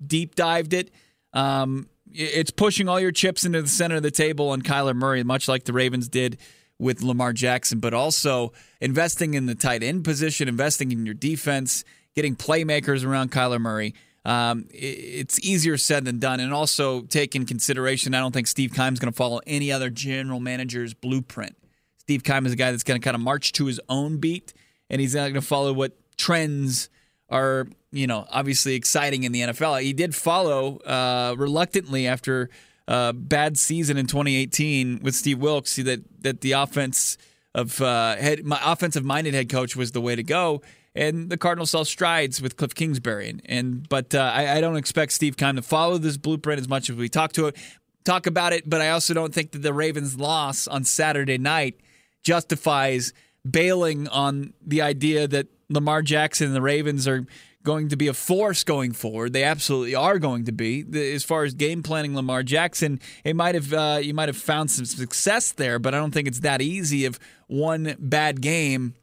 deep 0.05 0.35
dived 0.35 0.73
it. 0.73 0.91
Um, 1.33 1.89
it's 2.13 2.51
pushing 2.51 2.87
all 2.87 2.99
your 2.99 3.11
chips 3.11 3.43
into 3.43 3.63
the 3.63 3.67
center 3.67 3.95
of 3.95 4.03
the 4.03 4.11
table 4.11 4.49
on 4.49 4.61
Kyler 4.61 4.95
Murray, 4.95 5.23
much 5.23 5.47
like 5.47 5.63
the 5.63 5.73
Ravens 5.73 6.07
did 6.07 6.37
with 6.79 7.03
Lamar 7.03 7.33
Jackson, 7.33 7.79
but 7.79 7.93
also 7.93 8.53
investing 8.81 9.33
in 9.33 9.45
the 9.45 9.55
tight 9.55 9.83
end 9.83 10.03
position, 10.03 10.47
investing 10.47 10.91
in 10.91 11.05
your 11.05 11.13
defense, 11.13 11.83
getting 12.15 12.35
playmakers 12.35 13.05
around 13.05 13.31
Kyler 13.31 13.59
Murray. 13.59 13.93
Um, 14.25 14.67
it's 14.71 15.39
easier 15.39 15.77
said 15.77 16.05
than 16.05 16.19
done. 16.19 16.39
And 16.39 16.53
also 16.53 17.01
take 17.01 17.35
in 17.35 17.45
consideration, 17.45 18.13
I 18.13 18.19
don't 18.19 18.31
think 18.33 18.47
Steve 18.47 18.73
Keim's 18.73 18.99
going 18.99 19.11
to 19.11 19.15
follow 19.15 19.41
any 19.45 19.71
other 19.71 19.89
general 19.89 20.39
manager's 20.39 20.93
blueprint. 20.93 21.55
Steve 21.97 22.23
Keim 22.23 22.45
is 22.45 22.53
a 22.53 22.55
guy 22.55 22.71
that's 22.71 22.83
going 22.83 22.99
to 22.99 23.03
kind 23.03 23.15
of 23.15 23.21
march 23.21 23.51
to 23.53 23.65
his 23.65 23.79
own 23.87 24.17
beat, 24.17 24.53
and 24.89 24.99
he's 24.99 25.13
not 25.13 25.21
going 25.21 25.35
to 25.35 25.41
follow 25.41 25.73
what 25.73 25.93
trends 26.17 26.89
are, 27.29 27.67
you 27.91 28.07
know, 28.07 28.25
obviously 28.31 28.75
exciting 28.75 29.23
in 29.23 29.31
the 29.31 29.41
NFL. 29.41 29.81
He 29.81 29.93
did 29.93 30.15
follow 30.15 30.77
uh, 30.77 31.35
reluctantly 31.37 32.07
after 32.07 32.49
a 32.89 33.13
bad 33.13 33.57
season 33.57 33.97
in 33.97 34.07
2018 34.07 34.99
with 35.01 35.15
Steve 35.15 35.39
Wilks 35.39 35.71
see 35.71 35.83
that 35.83 36.01
that 36.23 36.41
the 36.41 36.53
offense 36.53 37.17
of 37.55 37.81
uh, 37.81 38.15
head, 38.17 38.43
my 38.45 38.59
offensive 38.63 39.05
minded 39.05 39.33
head 39.33 39.49
coach 39.49 39.75
was 39.75 39.91
the 39.91 40.01
way 40.01 40.15
to 40.15 40.23
go 40.23 40.61
and 40.95 41.29
the 41.29 41.37
Cardinals 41.37 41.71
saw 41.71 41.83
strides 41.83 42.41
with 42.41 42.57
Cliff 42.57 42.73
Kingsbury. 42.73 43.29
And, 43.29 43.41
and 43.45 43.89
but 43.89 44.13
uh, 44.15 44.31
I, 44.33 44.57
I, 44.57 44.61
don't 44.61 44.75
expect 44.75 45.13
Steve 45.13 45.37
Keim 45.37 45.55
to 45.55 45.61
follow 45.61 45.97
this 45.97 46.17
blueprint 46.17 46.59
as 46.59 46.67
much 46.67 46.89
as 46.89 46.95
we 46.95 47.09
talk 47.09 47.31
to 47.33 47.47
it, 47.47 47.57
talk 48.03 48.27
about 48.27 48.53
it. 48.53 48.69
But 48.69 48.81
I 48.81 48.89
also 48.89 49.13
don't 49.13 49.33
think 49.33 49.51
that 49.51 49.59
the 49.59 49.73
Ravens' 49.73 50.19
loss 50.19 50.67
on 50.67 50.83
Saturday 50.83 51.37
night 51.37 51.79
justifies 52.23 53.13
bailing 53.49 54.07
on 54.07 54.53
the 54.65 54.81
idea 54.81 55.27
that 55.27 55.47
Lamar 55.69 56.01
Jackson 56.01 56.47
and 56.47 56.55
the 56.55 56.61
Ravens 56.61 57.07
are 57.07 57.25
going 57.63 57.89
to 57.89 57.97
be 57.97 58.07
a 58.07 58.13
force 58.13 58.63
going 58.63 58.93
forward. 58.93 59.33
They 59.33 59.43
absolutely 59.43 59.95
are 59.95 60.17
going 60.19 60.45
to 60.45 60.51
be. 60.51 60.85
As 61.13 61.23
far 61.23 61.43
as 61.43 61.53
game 61.53 61.83
planning, 61.83 62.15
Lamar 62.15 62.43
Jackson, 62.43 62.99
it 63.23 63.35
might 63.35 63.55
have 63.55 63.73
uh, 63.73 63.99
you 64.01 64.13
might 64.13 64.29
have 64.29 64.37
found 64.37 64.71
some 64.71 64.85
success 64.85 65.51
there, 65.51 65.79
but 65.79 65.93
I 65.93 65.97
don't 65.97 66.11
think 66.11 66.27
it's 66.27 66.39
that 66.39 66.61
easy. 66.61 67.05
If 67.05 67.19
one 67.47 67.95
bad 67.99 68.41
game 68.41 68.95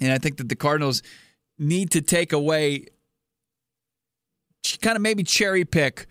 and 0.00 0.12
I 0.12 0.18
think 0.18 0.36
that 0.36 0.48
the 0.48 0.56
Cardinals 0.56 1.02
need 1.58 1.90
to 1.92 2.00
take 2.00 2.32
away, 2.32 2.86
kind 4.80 4.96
of 4.96 5.02
maybe 5.02 5.24
cherry 5.24 5.64
pick 5.64 6.06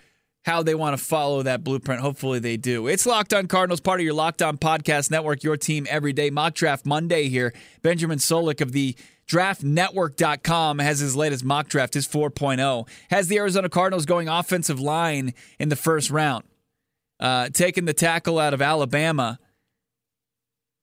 how 0.48 0.64
they 0.64 0.76
want 0.76 0.98
to 0.98 1.04
follow 1.04 1.44
that 1.44 1.62
blueprint. 1.64 2.02
Hopefully 2.02 2.40
they 2.40 2.56
do. 2.56 2.88
It's 2.88 3.06
Locked 3.06 3.34
On 3.34 3.48
Cardinals, 3.48 3.82
part 3.82 4.00
of 4.00 4.06
your 4.06 4.14
Locked 4.14 4.42
On 4.42 4.58
Podcast 4.58 5.12
Network, 5.12 5.44
your 5.44 5.58
team 5.58 5.86
every 5.90 6.14
day. 6.14 6.30
Mock 6.30 6.54
Draft 6.54 6.86
Monday 6.86 7.28
here. 7.28 7.54
Benjamin 7.82 8.18
Solak 8.18 8.62
of 8.62 8.72
the 8.72 8.96
draftnetwork.com 9.28 10.80
has 10.80 11.00
his 11.00 11.16
latest 11.16 11.44
mock 11.44 11.68
draft, 11.68 11.94
his 11.94 12.08
4.0. 12.08 12.88
Has 13.10 13.28
the 13.28 13.38
Arizona 13.38 13.70
Cardinals 13.70 14.06
going 14.06 14.28
offensive 14.28 14.80
line 14.80 15.34
in 15.60 15.70
the 15.70 15.76
first 15.76 16.10
round. 16.10 16.46
Uh, 17.20 17.50
taking 17.50 17.86
the 17.86 17.94
tackle 17.94 18.40
out 18.40 18.54
of 18.54 18.62
Alabama. 18.62 19.40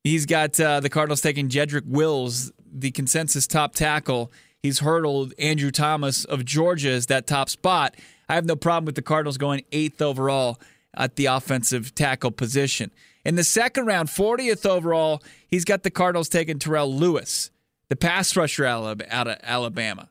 He's 0.02 0.26
got 0.26 0.58
uh, 0.60 0.80
the 0.80 0.90
Cardinals 0.90 1.20
taking 1.20 1.48
Jedrick 1.48 1.86
Wills, 1.86 2.52
the 2.70 2.90
consensus 2.90 3.46
top 3.46 3.74
tackle. 3.74 4.32
He's 4.62 4.80
hurdled 4.80 5.32
Andrew 5.38 5.70
Thomas 5.70 6.24
of 6.24 6.44
Georgia 6.44 6.90
as 6.90 7.06
that 7.06 7.26
top 7.26 7.48
spot. 7.48 7.94
I 8.28 8.34
have 8.34 8.46
no 8.46 8.56
problem 8.56 8.84
with 8.84 8.94
the 8.94 9.02
Cardinals 9.02 9.38
going 9.38 9.62
eighth 9.72 10.02
overall 10.02 10.60
at 10.96 11.16
the 11.16 11.26
offensive 11.26 11.94
tackle 11.94 12.30
position. 12.30 12.90
In 13.24 13.36
the 13.36 13.44
second 13.44 13.86
round, 13.86 14.08
40th 14.08 14.66
overall, 14.66 15.22
he's 15.48 15.64
got 15.64 15.82
the 15.82 15.90
Cardinals 15.90 16.28
taking 16.28 16.58
Terrell 16.58 16.94
Lewis, 16.94 17.50
the 17.88 17.96
pass 17.96 18.36
rusher 18.36 18.64
out 18.64 19.00
of 19.00 19.02
Alabama. 19.42 20.08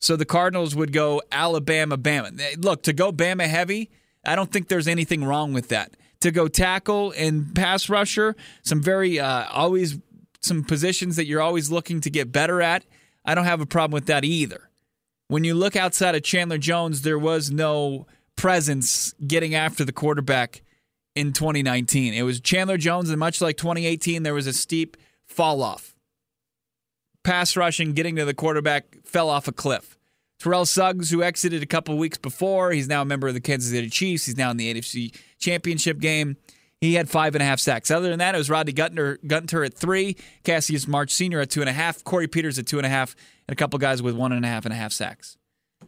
So 0.00 0.16
the 0.16 0.26
Cardinals 0.26 0.74
would 0.74 0.92
go 0.92 1.22
Alabama, 1.32 1.96
Bama. 1.96 2.62
Look, 2.62 2.82
to 2.82 2.92
go 2.92 3.10
Bama 3.10 3.46
heavy, 3.46 3.90
I 4.26 4.36
don't 4.36 4.52
think 4.52 4.68
there's 4.68 4.88
anything 4.88 5.24
wrong 5.24 5.52
with 5.52 5.68
that. 5.68 5.92
To 6.20 6.30
go 6.30 6.48
tackle 6.48 7.12
and 7.16 7.54
pass 7.54 7.88
rusher, 7.88 8.36
some 8.62 8.82
very 8.82 9.18
uh, 9.18 9.46
always 9.50 9.98
some 10.40 10.62
positions 10.62 11.16
that 11.16 11.26
you're 11.26 11.40
always 11.40 11.70
looking 11.70 12.00
to 12.02 12.10
get 12.10 12.32
better 12.32 12.60
at. 12.60 12.84
I 13.24 13.34
don't 13.34 13.44
have 13.44 13.60
a 13.60 13.66
problem 13.66 13.94
with 13.94 14.06
that 14.06 14.24
either. 14.24 14.68
When 15.28 15.44
you 15.44 15.54
look 15.54 15.74
outside 15.74 16.14
of 16.14 16.22
Chandler 16.22 16.58
Jones, 16.58 17.02
there 17.02 17.18
was 17.18 17.50
no 17.50 18.06
presence 18.36 19.14
getting 19.26 19.54
after 19.54 19.84
the 19.84 19.92
quarterback 19.92 20.62
in 21.14 21.32
2019. 21.32 22.12
It 22.12 22.22
was 22.22 22.40
Chandler 22.40 22.76
Jones, 22.76 23.08
and 23.08 23.18
much 23.18 23.40
like 23.40 23.56
2018, 23.56 24.22
there 24.22 24.34
was 24.34 24.46
a 24.46 24.52
steep 24.52 24.96
fall 25.26 25.62
off. 25.62 25.93
Pass 27.24 27.56
rushing, 27.56 27.92
getting 27.92 28.16
to 28.16 28.24
the 28.24 28.34
quarterback, 28.34 28.98
fell 29.04 29.28
off 29.28 29.48
a 29.48 29.52
cliff. 29.52 29.98
Terrell 30.38 30.66
Suggs, 30.66 31.10
who 31.10 31.22
exited 31.22 31.62
a 31.62 31.66
couple 31.66 31.96
weeks 31.96 32.18
before, 32.18 32.70
he's 32.70 32.86
now 32.86 33.02
a 33.02 33.04
member 33.04 33.28
of 33.28 33.34
the 33.34 33.40
Kansas 33.40 33.70
City 33.70 33.88
Chiefs. 33.88 34.26
He's 34.26 34.36
now 34.36 34.50
in 34.50 34.58
the 34.58 34.74
AFC 34.74 35.16
Championship 35.38 35.98
game. 35.98 36.36
He 36.80 36.94
had 36.94 37.08
five 37.08 37.34
and 37.34 37.40
a 37.40 37.46
half 37.46 37.60
sacks. 37.60 37.90
Other 37.90 38.10
than 38.10 38.18
that, 38.18 38.34
it 38.34 38.38
was 38.38 38.50
Rodney 38.50 38.72
Gunter, 38.72 39.18
Gunter 39.26 39.64
at 39.64 39.72
three, 39.72 40.16
Cassius 40.42 40.86
Marsh 40.86 41.12
Sr. 41.12 41.40
at 41.40 41.48
two 41.48 41.60
and 41.60 41.70
a 41.70 41.72
half, 41.72 42.04
Corey 42.04 42.28
Peters 42.28 42.58
at 42.58 42.66
two 42.66 42.78
and 42.78 42.84
a 42.84 42.90
half, 42.90 43.16
and 43.48 43.54
a 43.54 43.56
couple 43.56 43.78
guys 43.78 44.02
with 44.02 44.14
one 44.14 44.32
and 44.32 44.44
a 44.44 44.48
half 44.48 44.66
and 44.66 44.74
a 44.74 44.76
half 44.76 44.92
sacks. 44.92 45.38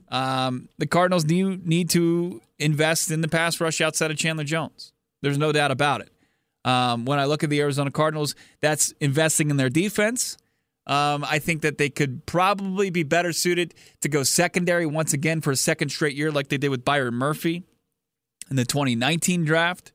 Um, 0.09 0.69
the 0.79 0.87
Cardinals 0.87 1.27
need, 1.27 1.67
need 1.67 1.91
to 1.91 2.41
invest 2.59 3.11
in 3.11 3.21
the 3.21 3.29
pass 3.29 3.61
rush 3.61 3.83
outside 3.83 4.11
of 4.11 4.17
Chandler 4.17 4.45
Jones. 4.45 4.93
There's 5.21 5.39
no 5.39 5.53
doubt 5.53 5.71
about 5.71 6.01
it. 6.01 6.11
Um, 6.65 7.05
when 7.05 7.19
I 7.19 7.27
look 7.27 7.45
at 7.45 7.51
the 7.51 7.61
Arizona 7.61 7.91
Cardinals, 7.91 8.35
that's 8.61 8.93
investing 9.01 9.51
in 9.51 9.57
their 9.57 9.69
defense. 9.69 10.39
Um, 10.87 11.25
I 11.29 11.41
think 11.41 11.63
that 11.63 11.79
they 11.79 11.89
could 11.89 12.27
probably 12.27 12.91
be 12.91 13.03
better 13.03 13.33
suited 13.33 13.75
to 14.03 14.09
go 14.09 14.23
secondary 14.23 14.87
once 14.87 15.13
again 15.13 15.41
for 15.41 15.51
a 15.51 15.57
second 15.57 15.89
straight 15.89 16.15
year, 16.15 16.31
like 16.31 16.49
they 16.49 16.59
did 16.59 16.69
with 16.69 16.85
Byron 16.85 17.15
Murphy 17.15 17.65
in 18.51 18.57
the 18.57 18.65
2019 18.65 19.45
draft. 19.45 19.93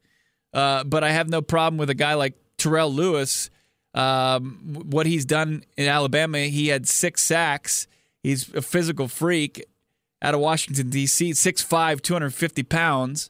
Uh, 0.53 0.83
but 0.83 1.03
I 1.03 1.11
have 1.11 1.29
no 1.29 1.41
problem 1.41 1.77
with 1.77 1.89
a 1.89 1.95
guy 1.95 2.15
like 2.15 2.33
Terrell 2.57 2.91
Lewis. 2.91 3.49
Um, 3.93 4.59
what 4.85 5.05
he's 5.05 5.25
done 5.25 5.63
in 5.77 5.87
Alabama, 5.87 6.39
he 6.39 6.67
had 6.67 6.87
six 6.87 7.21
sacks. 7.21 7.87
He's 8.21 8.53
a 8.53 8.61
physical 8.61 9.07
freak 9.07 9.65
out 10.21 10.33
of 10.33 10.39
Washington, 10.39 10.89
D.C., 10.89 11.31
6'5, 11.31 12.01
250 12.01 12.63
pounds. 12.63 13.29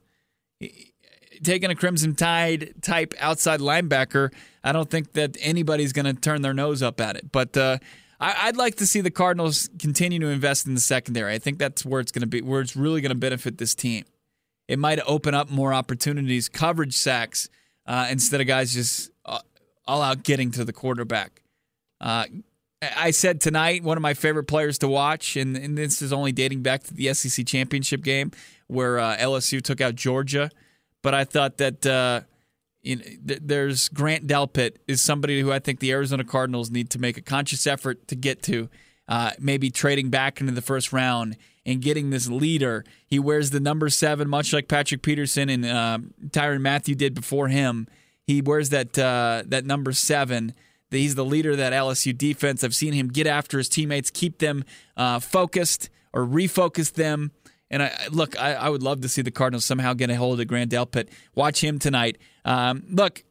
Taking 1.43 1.71
a 1.71 1.75
Crimson 1.75 2.15
Tide 2.15 2.73
type 2.81 3.13
outside 3.19 3.59
linebacker, 3.59 4.31
I 4.63 4.71
don't 4.71 4.89
think 4.89 5.13
that 5.13 5.37
anybody's 5.41 5.93
going 5.93 6.05
to 6.05 6.13
turn 6.13 6.41
their 6.41 6.53
nose 6.53 6.81
up 6.81 7.01
at 7.01 7.15
it. 7.15 7.31
But 7.31 7.57
uh, 7.57 7.79
I, 8.19 8.47
would 8.47 8.57
like 8.57 8.75
to 8.75 8.85
see 8.85 9.01
the 9.01 9.11
Cardinals 9.11 9.69
continue 9.79 10.19
to 10.19 10.27
invest 10.27 10.67
in 10.67 10.75
the 10.75 10.81
secondary. 10.81 11.33
I 11.33 11.39
think 11.39 11.57
that's 11.57 11.83
where 11.83 11.99
it's 11.99 12.11
going 12.11 12.21
to 12.21 12.27
be, 12.27 12.41
where 12.41 12.61
it's 12.61 12.75
really 12.75 13.01
going 13.01 13.09
to 13.09 13.15
benefit 13.15 13.57
this 13.57 13.73
team 13.73 14.05
it 14.71 14.79
might 14.79 15.01
open 15.05 15.33
up 15.33 15.49
more 15.49 15.73
opportunities, 15.73 16.47
coverage 16.47 16.93
sacks, 16.93 17.49
uh, 17.85 18.07
instead 18.09 18.39
of 18.39 18.47
guys 18.47 18.73
just 18.73 19.11
uh, 19.25 19.39
all 19.85 20.01
out 20.01 20.23
getting 20.23 20.49
to 20.51 20.63
the 20.63 20.71
quarterback. 20.71 21.41
Uh, 21.99 22.25
I 22.95 23.11
said 23.11 23.41
tonight, 23.41 23.83
one 23.83 23.97
of 23.97 24.01
my 24.01 24.13
favorite 24.13 24.45
players 24.45 24.77
to 24.77 24.87
watch, 24.87 25.35
and, 25.35 25.57
and, 25.57 25.77
this 25.77 26.01
is 26.01 26.13
only 26.13 26.31
dating 26.31 26.61
back 26.61 26.83
to 26.83 26.93
the 26.93 27.13
SEC 27.13 27.45
championship 27.45 28.01
game 28.01 28.31
where 28.67 28.97
uh, 28.97 29.17
LSU 29.17 29.61
took 29.61 29.81
out 29.81 29.95
Georgia. 29.95 30.49
But 31.01 31.13
I 31.13 31.23
thought 31.23 31.57
that 31.57 31.85
uh, 31.85 32.21
you 32.81 32.97
know, 32.97 33.03
th- 33.03 33.39
there's 33.43 33.89
Grant 33.89 34.27
Delpit 34.27 34.77
is 34.87 35.01
somebody 35.01 35.41
who 35.41 35.51
I 35.51 35.59
think 35.59 35.79
the 35.79 35.91
Arizona 35.91 36.23
Cardinals 36.23 36.71
need 36.71 36.89
to 36.91 36.99
make 36.99 37.17
a 37.17 37.21
conscious 37.21 37.67
effort 37.67 38.07
to 38.07 38.15
get 38.15 38.41
to. 38.43 38.69
Uh, 39.07 39.31
maybe 39.39 39.69
trading 39.69 40.09
back 40.09 40.39
into 40.39 40.53
the 40.53 40.61
first 40.61 40.93
round 40.93 41.35
and 41.65 41.81
getting 41.81 42.11
this 42.11 42.29
leader. 42.29 42.85
He 43.05 43.19
wears 43.19 43.49
the 43.49 43.59
number 43.59 43.89
seven, 43.89 44.29
much 44.29 44.53
like 44.53 44.67
Patrick 44.67 45.01
Peterson 45.01 45.49
and 45.49 45.65
uh, 45.65 45.99
Tyrann 46.29 46.61
Mathieu 46.61 46.95
did 46.95 47.13
before 47.13 47.49
him. 47.49 47.87
He 48.25 48.41
wears 48.41 48.69
that 48.69 48.97
uh, 48.97 49.43
that 49.47 49.65
number 49.65 49.91
seven. 49.91 50.53
He's 50.89 51.15
the 51.15 51.25
leader 51.25 51.51
of 51.51 51.57
that 51.57 51.73
LSU 51.73 52.17
defense. 52.17 52.63
I've 52.63 52.75
seen 52.75 52.93
him 52.93 53.07
get 53.07 53.27
after 53.27 53.57
his 53.57 53.69
teammates, 53.69 54.09
keep 54.09 54.39
them 54.39 54.63
uh, 54.97 55.19
focused 55.19 55.89
or 56.13 56.25
refocus 56.25 56.93
them. 56.93 57.31
And 57.71 57.81
I 57.81 58.07
look, 58.11 58.39
I, 58.39 58.53
I, 58.53 58.69
would 58.69 58.83
love 58.83 58.99
to 59.01 59.09
see 59.09 59.21
the 59.21 59.31
Cardinals 59.31 59.63
somehow 59.63 59.93
get 59.93 60.09
a 60.09 60.15
hold 60.15 60.41
of 60.41 60.47
Grant 60.47 60.71
Delpit. 60.71 61.07
Watch 61.33 61.63
him 61.63 61.79
tonight. 61.79 62.17
Um, 62.43 62.83
look, 62.89 63.23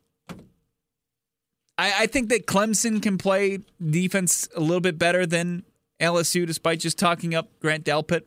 I, 1.76 1.92
I 1.98 2.06
think 2.06 2.30
that 2.30 2.46
Clemson 2.46 3.02
can 3.02 3.18
play 3.18 3.58
defense 3.84 4.48
a 4.56 4.60
little 4.60 4.80
bit 4.80 4.98
better 4.98 5.26
than 5.26 5.64
LSU, 6.00 6.46
despite 6.46 6.80
just 6.80 6.98
talking 6.98 7.34
up 7.34 7.50
Grant 7.60 7.84
Delpit, 7.84 8.22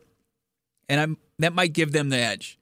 and 0.88 1.00
I'm 1.00 1.18
that 1.40 1.52
might 1.52 1.72
give 1.72 1.90
them 1.90 2.10
the 2.10 2.18
edge. 2.18 2.60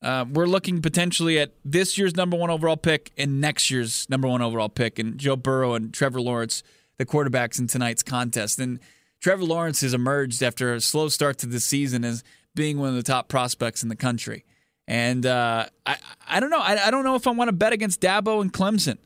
Uh, 0.00 0.24
we're 0.32 0.46
looking 0.46 0.80
potentially 0.80 1.40
at 1.40 1.52
this 1.64 1.98
year's 1.98 2.14
number 2.14 2.36
one 2.36 2.50
overall 2.50 2.76
pick 2.76 3.10
and 3.18 3.40
next 3.40 3.68
year's 3.72 4.08
number 4.08 4.28
one 4.28 4.40
overall 4.40 4.68
pick, 4.68 5.00
and 5.00 5.18
Joe 5.18 5.34
Burrow 5.34 5.74
and 5.74 5.92
Trevor 5.92 6.20
Lawrence, 6.20 6.62
the 6.96 7.04
quarterbacks 7.04 7.58
in 7.58 7.66
tonight's 7.66 8.04
contest. 8.04 8.60
And 8.60 8.78
Trevor 9.20 9.44
Lawrence 9.44 9.80
has 9.80 9.94
emerged 9.94 10.42
after 10.42 10.72
a 10.72 10.80
slow 10.80 11.08
start 11.08 11.38
to 11.38 11.46
the 11.46 11.58
season 11.58 12.04
as 12.04 12.22
being 12.54 12.78
one 12.78 12.88
of 12.88 12.94
the 12.94 13.02
top 13.02 13.28
prospects 13.28 13.82
in 13.82 13.88
the 13.88 13.96
country. 13.96 14.44
And 14.86 15.26
uh, 15.26 15.66
I, 15.84 15.96
I 16.26 16.40
don't 16.40 16.50
know. 16.50 16.60
I, 16.60 16.86
I 16.86 16.90
don't 16.90 17.04
know 17.04 17.14
if 17.14 17.26
I 17.26 17.30
want 17.30 17.48
to 17.48 17.52
bet 17.52 17.72
against 17.72 18.00
Dabo 18.00 18.40
and 18.40 18.52
Clemson. 18.52 18.98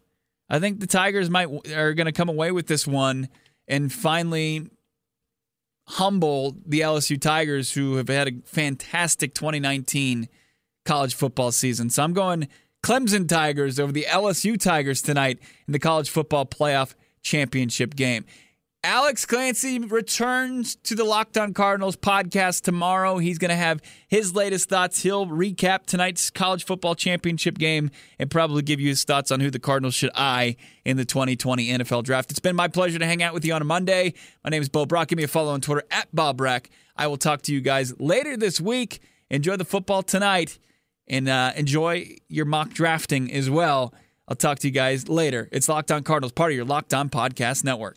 I 0.48 0.58
think 0.58 0.80
the 0.80 0.86
Tigers 0.86 1.28
might 1.30 1.48
are 1.74 1.94
going 1.94 2.06
to 2.06 2.12
come 2.12 2.28
away 2.28 2.52
with 2.52 2.66
this 2.66 2.86
one 2.86 3.28
and 3.66 3.92
finally 3.92 4.68
humble 5.88 6.56
the 6.64 6.80
LSU 6.80 7.20
Tigers, 7.20 7.72
who 7.72 7.96
have 7.96 8.08
had 8.08 8.28
a 8.28 8.32
fantastic 8.44 9.34
2019 9.34 10.28
college 10.84 11.14
football 11.14 11.52
season. 11.52 11.90
So 11.90 12.02
I'm 12.02 12.12
going 12.12 12.48
Clemson 12.84 13.28
Tigers 13.28 13.78
over 13.78 13.92
the 13.92 14.06
LSU 14.08 14.60
Tigers 14.60 15.02
tonight 15.02 15.38
in 15.66 15.72
the 15.72 15.78
college 15.78 16.10
football 16.10 16.46
playoff 16.46 16.94
championship 17.22 17.94
game. 17.96 18.24
Alex 18.84 19.24
Clancy 19.26 19.78
returns 19.78 20.74
to 20.74 20.96
the 20.96 21.04
Locked 21.04 21.38
On 21.38 21.54
Cardinals 21.54 21.94
podcast 21.94 22.62
tomorrow. 22.62 23.18
He's 23.18 23.38
going 23.38 23.50
to 23.50 23.54
have 23.54 23.80
his 24.08 24.34
latest 24.34 24.68
thoughts. 24.68 25.04
He'll 25.04 25.24
recap 25.24 25.86
tonight's 25.86 26.30
college 26.30 26.64
football 26.64 26.96
championship 26.96 27.58
game 27.58 27.92
and 28.18 28.28
probably 28.28 28.60
give 28.62 28.80
you 28.80 28.88
his 28.88 29.04
thoughts 29.04 29.30
on 29.30 29.38
who 29.38 29.50
the 29.50 29.60
Cardinals 29.60 29.94
should 29.94 30.10
eye 30.16 30.56
in 30.84 30.96
the 30.96 31.04
2020 31.04 31.68
NFL 31.68 32.02
draft. 32.02 32.32
It's 32.32 32.40
been 32.40 32.56
my 32.56 32.66
pleasure 32.66 32.98
to 32.98 33.06
hang 33.06 33.22
out 33.22 33.32
with 33.32 33.44
you 33.44 33.54
on 33.54 33.62
a 33.62 33.64
Monday. 33.64 34.14
My 34.42 34.50
name 34.50 34.62
is 34.62 34.68
Bo 34.68 34.84
Brack. 34.84 35.06
Give 35.06 35.16
me 35.16 35.22
a 35.22 35.28
follow 35.28 35.52
on 35.52 35.60
Twitter 35.60 35.84
at 35.92 36.12
Bob 36.12 36.38
Brack. 36.38 36.68
I 36.96 37.06
will 37.06 37.18
talk 37.18 37.42
to 37.42 37.54
you 37.54 37.60
guys 37.60 37.94
later 38.00 38.36
this 38.36 38.60
week. 38.60 39.00
Enjoy 39.30 39.56
the 39.56 39.64
football 39.64 40.02
tonight 40.02 40.58
and 41.06 41.28
uh, 41.28 41.52
enjoy 41.54 42.16
your 42.28 42.46
mock 42.46 42.70
drafting 42.70 43.32
as 43.32 43.48
well. 43.48 43.94
I'll 44.26 44.34
talk 44.34 44.58
to 44.58 44.66
you 44.66 44.72
guys 44.72 45.08
later. 45.08 45.48
It's 45.52 45.68
Locked 45.68 45.92
On 45.92 46.02
Cardinals, 46.02 46.32
part 46.32 46.50
of 46.50 46.56
your 46.56 46.64
Locked 46.64 46.92
On 46.92 47.08
Podcast 47.08 47.62
Network. 47.62 47.96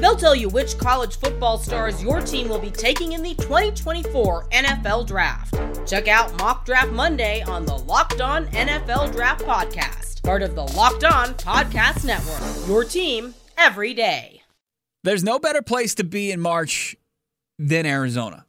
They'll 0.00 0.16
tell 0.16 0.34
you 0.34 0.48
which 0.48 0.78
college 0.78 1.18
football 1.18 1.58
stars 1.58 2.02
your 2.02 2.22
team 2.22 2.48
will 2.48 2.58
be 2.58 2.70
taking 2.70 3.12
in 3.12 3.22
the 3.22 3.34
2024 3.34 4.48
NFL 4.48 5.06
Draft. 5.06 5.54
Check 5.86 6.08
out 6.08 6.34
Mock 6.38 6.64
Draft 6.64 6.90
Monday 6.92 7.42
on 7.42 7.66
the 7.66 7.76
Locked 7.76 8.22
On 8.22 8.46
NFL 8.46 9.12
Draft 9.12 9.44
Podcast, 9.44 10.22
part 10.22 10.40
of 10.42 10.54
the 10.54 10.62
Locked 10.62 11.04
On 11.04 11.34
Podcast 11.34 12.06
Network. 12.06 12.66
Your 12.66 12.82
team 12.84 13.34
every 13.58 13.92
day. 13.92 14.42
There's 15.04 15.22
no 15.22 15.38
better 15.38 15.60
place 15.60 15.94
to 15.96 16.04
be 16.04 16.32
in 16.32 16.40
March 16.40 16.96
than 17.58 17.84
Arizona. 17.84 18.46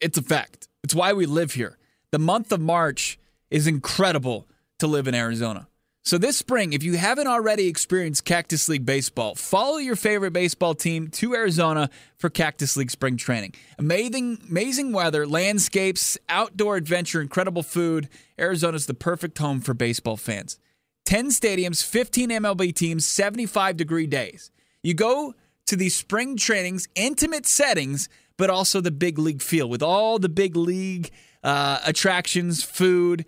It's 0.00 0.18
a 0.18 0.22
fact. 0.22 0.68
It's 0.84 0.94
why 0.94 1.14
we 1.14 1.26
live 1.26 1.54
here. 1.54 1.78
The 2.12 2.20
month 2.20 2.52
of 2.52 2.60
March 2.60 3.18
is 3.50 3.66
incredible 3.66 4.46
to 4.78 4.86
live 4.86 5.08
in 5.08 5.16
Arizona. 5.16 5.66
So 6.04 6.18
this 6.18 6.36
spring, 6.36 6.72
if 6.72 6.82
you 6.82 6.96
haven't 6.96 7.28
already 7.28 7.68
experienced 7.68 8.24
Cactus 8.24 8.68
League 8.68 8.84
baseball, 8.84 9.36
follow 9.36 9.76
your 9.76 9.94
favorite 9.94 10.32
baseball 10.32 10.74
team 10.74 11.06
to 11.08 11.32
Arizona 11.32 11.90
for 12.16 12.28
Cactus 12.28 12.76
League 12.76 12.90
spring 12.90 13.16
training. 13.16 13.54
Amazing, 13.78 14.38
amazing 14.50 14.92
weather, 14.92 15.28
landscapes, 15.28 16.18
outdoor 16.28 16.76
adventure, 16.76 17.20
incredible 17.20 17.62
food. 17.62 18.08
Arizona's 18.36 18.86
the 18.86 18.94
perfect 18.94 19.38
home 19.38 19.60
for 19.60 19.74
baseball 19.74 20.16
fans. 20.16 20.58
10 21.04 21.28
stadiums, 21.28 21.86
15 21.86 22.30
MLB 22.30 22.74
teams, 22.74 23.06
75 23.06 23.76
degree 23.76 24.08
days. 24.08 24.50
You 24.82 24.94
go 24.94 25.34
to 25.66 25.76
these 25.76 25.94
spring 25.94 26.36
trainings, 26.36 26.88
intimate 26.96 27.46
settings, 27.46 28.08
but 28.36 28.50
also 28.50 28.80
the 28.80 28.90
big 28.90 29.20
league 29.20 29.40
feel 29.40 29.68
with 29.68 29.84
all 29.84 30.18
the 30.18 30.28
big 30.28 30.56
league 30.56 31.12
uh, 31.44 31.78
attractions, 31.84 32.64
food, 32.64 33.24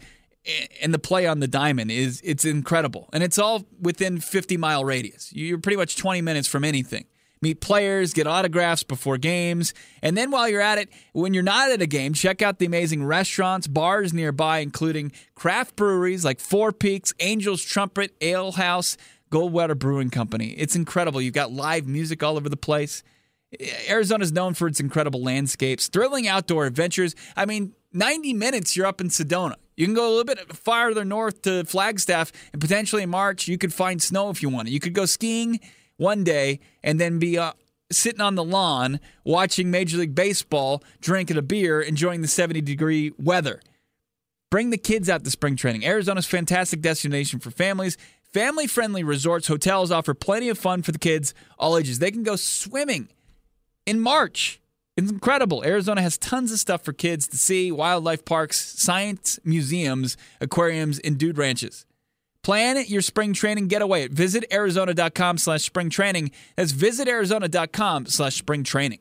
and 0.82 0.92
the 0.92 0.98
play 0.98 1.26
on 1.26 1.40
the 1.40 1.48
diamond 1.48 1.90
is 1.90 2.20
it's 2.24 2.44
incredible. 2.44 3.08
And 3.12 3.22
it's 3.22 3.38
all 3.38 3.64
within 3.80 4.20
50 4.20 4.56
mile 4.56 4.84
radius. 4.84 5.32
You're 5.32 5.58
pretty 5.58 5.76
much 5.76 5.96
20 5.96 6.20
minutes 6.20 6.48
from 6.48 6.64
anything. 6.64 7.06
Meet 7.40 7.60
players 7.60 8.14
get 8.14 8.26
autographs 8.26 8.82
before 8.82 9.18
games. 9.18 9.74
And 10.02 10.16
then 10.16 10.30
while 10.30 10.48
you're 10.48 10.62
at 10.62 10.78
it 10.78 10.88
when 11.12 11.34
you're 11.34 11.42
not 11.42 11.70
at 11.70 11.82
a 11.82 11.86
game 11.86 12.14
check 12.14 12.40
out 12.40 12.58
the 12.58 12.66
amazing 12.66 13.04
restaurants 13.04 13.66
bars 13.66 14.14
nearby 14.14 14.58
including 14.58 15.12
craft 15.34 15.76
breweries 15.76 16.24
like 16.24 16.40
four 16.40 16.72
peaks 16.72 17.12
angels 17.20 17.62
trumpet 17.62 18.14
ale 18.22 18.52
house 18.52 18.96
goldwater 19.30 19.78
brewing 19.78 20.10
company. 20.10 20.50
It's 20.50 20.76
incredible. 20.76 21.20
You've 21.20 21.34
got 21.34 21.52
live 21.52 21.86
music 21.86 22.22
all 22.22 22.36
over 22.36 22.48
the 22.48 22.56
place. 22.56 23.02
Arizona 23.88 24.22
is 24.22 24.32
known 24.32 24.54
for 24.54 24.68
its 24.68 24.80
incredible 24.80 25.22
landscapes, 25.22 25.88
thrilling 25.88 26.26
outdoor 26.28 26.66
adventures. 26.66 27.14
I 27.36 27.44
mean, 27.44 27.74
90 27.92 28.34
minutes, 28.34 28.76
you're 28.76 28.86
up 28.86 29.00
in 29.00 29.08
Sedona. 29.08 29.56
You 29.76 29.86
can 29.86 29.94
go 29.94 30.06
a 30.06 30.10
little 30.10 30.24
bit 30.24 30.52
farther 30.52 31.04
north 31.04 31.42
to 31.42 31.64
Flagstaff, 31.64 32.32
and 32.52 32.60
potentially 32.60 33.02
in 33.02 33.10
March, 33.10 33.48
you 33.48 33.58
could 33.58 33.72
find 33.72 34.00
snow 34.00 34.30
if 34.30 34.42
you 34.42 34.48
want. 34.48 34.68
You 34.68 34.80
could 34.80 34.92
go 34.92 35.06
skiing 35.06 35.60
one 35.96 36.24
day 36.24 36.60
and 36.82 37.00
then 37.00 37.18
be 37.18 37.38
uh, 37.38 37.52
sitting 37.90 38.20
on 38.20 38.34
the 38.34 38.44
lawn 38.44 39.00
watching 39.24 39.70
Major 39.70 39.98
League 39.98 40.14
Baseball, 40.14 40.82
drinking 41.00 41.36
a 41.36 41.42
beer, 41.42 41.80
enjoying 41.80 42.22
the 42.22 42.28
70 42.28 42.60
degree 42.60 43.12
weather. 43.18 43.60
Bring 44.50 44.70
the 44.70 44.78
kids 44.78 45.10
out 45.10 45.24
to 45.24 45.30
spring 45.30 45.56
training. 45.56 45.84
Arizona's 45.84 46.26
fantastic 46.26 46.80
destination 46.80 47.40
for 47.40 47.50
families. 47.50 47.96
Family 48.32 48.66
friendly 48.66 49.02
resorts, 49.02 49.48
hotels 49.48 49.90
offer 49.90 50.14
plenty 50.14 50.48
of 50.48 50.58
fun 50.58 50.82
for 50.82 50.92
the 50.92 50.98
kids, 50.98 51.34
all 51.58 51.76
ages. 51.76 51.98
They 51.98 52.10
can 52.10 52.22
go 52.22 52.36
swimming 52.36 53.08
in 53.86 54.00
March. 54.00 54.60
It's 54.96 55.10
incredible. 55.10 55.64
Arizona 55.64 56.02
has 56.02 56.16
tons 56.18 56.52
of 56.52 56.60
stuff 56.60 56.82
for 56.84 56.92
kids 56.92 57.26
to 57.28 57.36
see 57.36 57.72
wildlife 57.72 58.24
parks, 58.24 58.60
science 58.80 59.40
museums, 59.44 60.16
aquariums, 60.40 61.00
and 61.00 61.18
dude 61.18 61.36
ranches. 61.36 61.84
Plan 62.42 62.84
your 62.86 63.00
spring 63.00 63.32
training 63.32 63.68
getaway 63.68 64.04
at 64.04 64.12
visitarizona.com 64.12 65.38
slash 65.38 65.62
spring 65.62 65.90
training. 65.90 66.30
That's 66.56 66.72
visitarizona.com 66.72 68.06
slash 68.06 68.36
spring 68.36 68.62
training. 68.62 69.00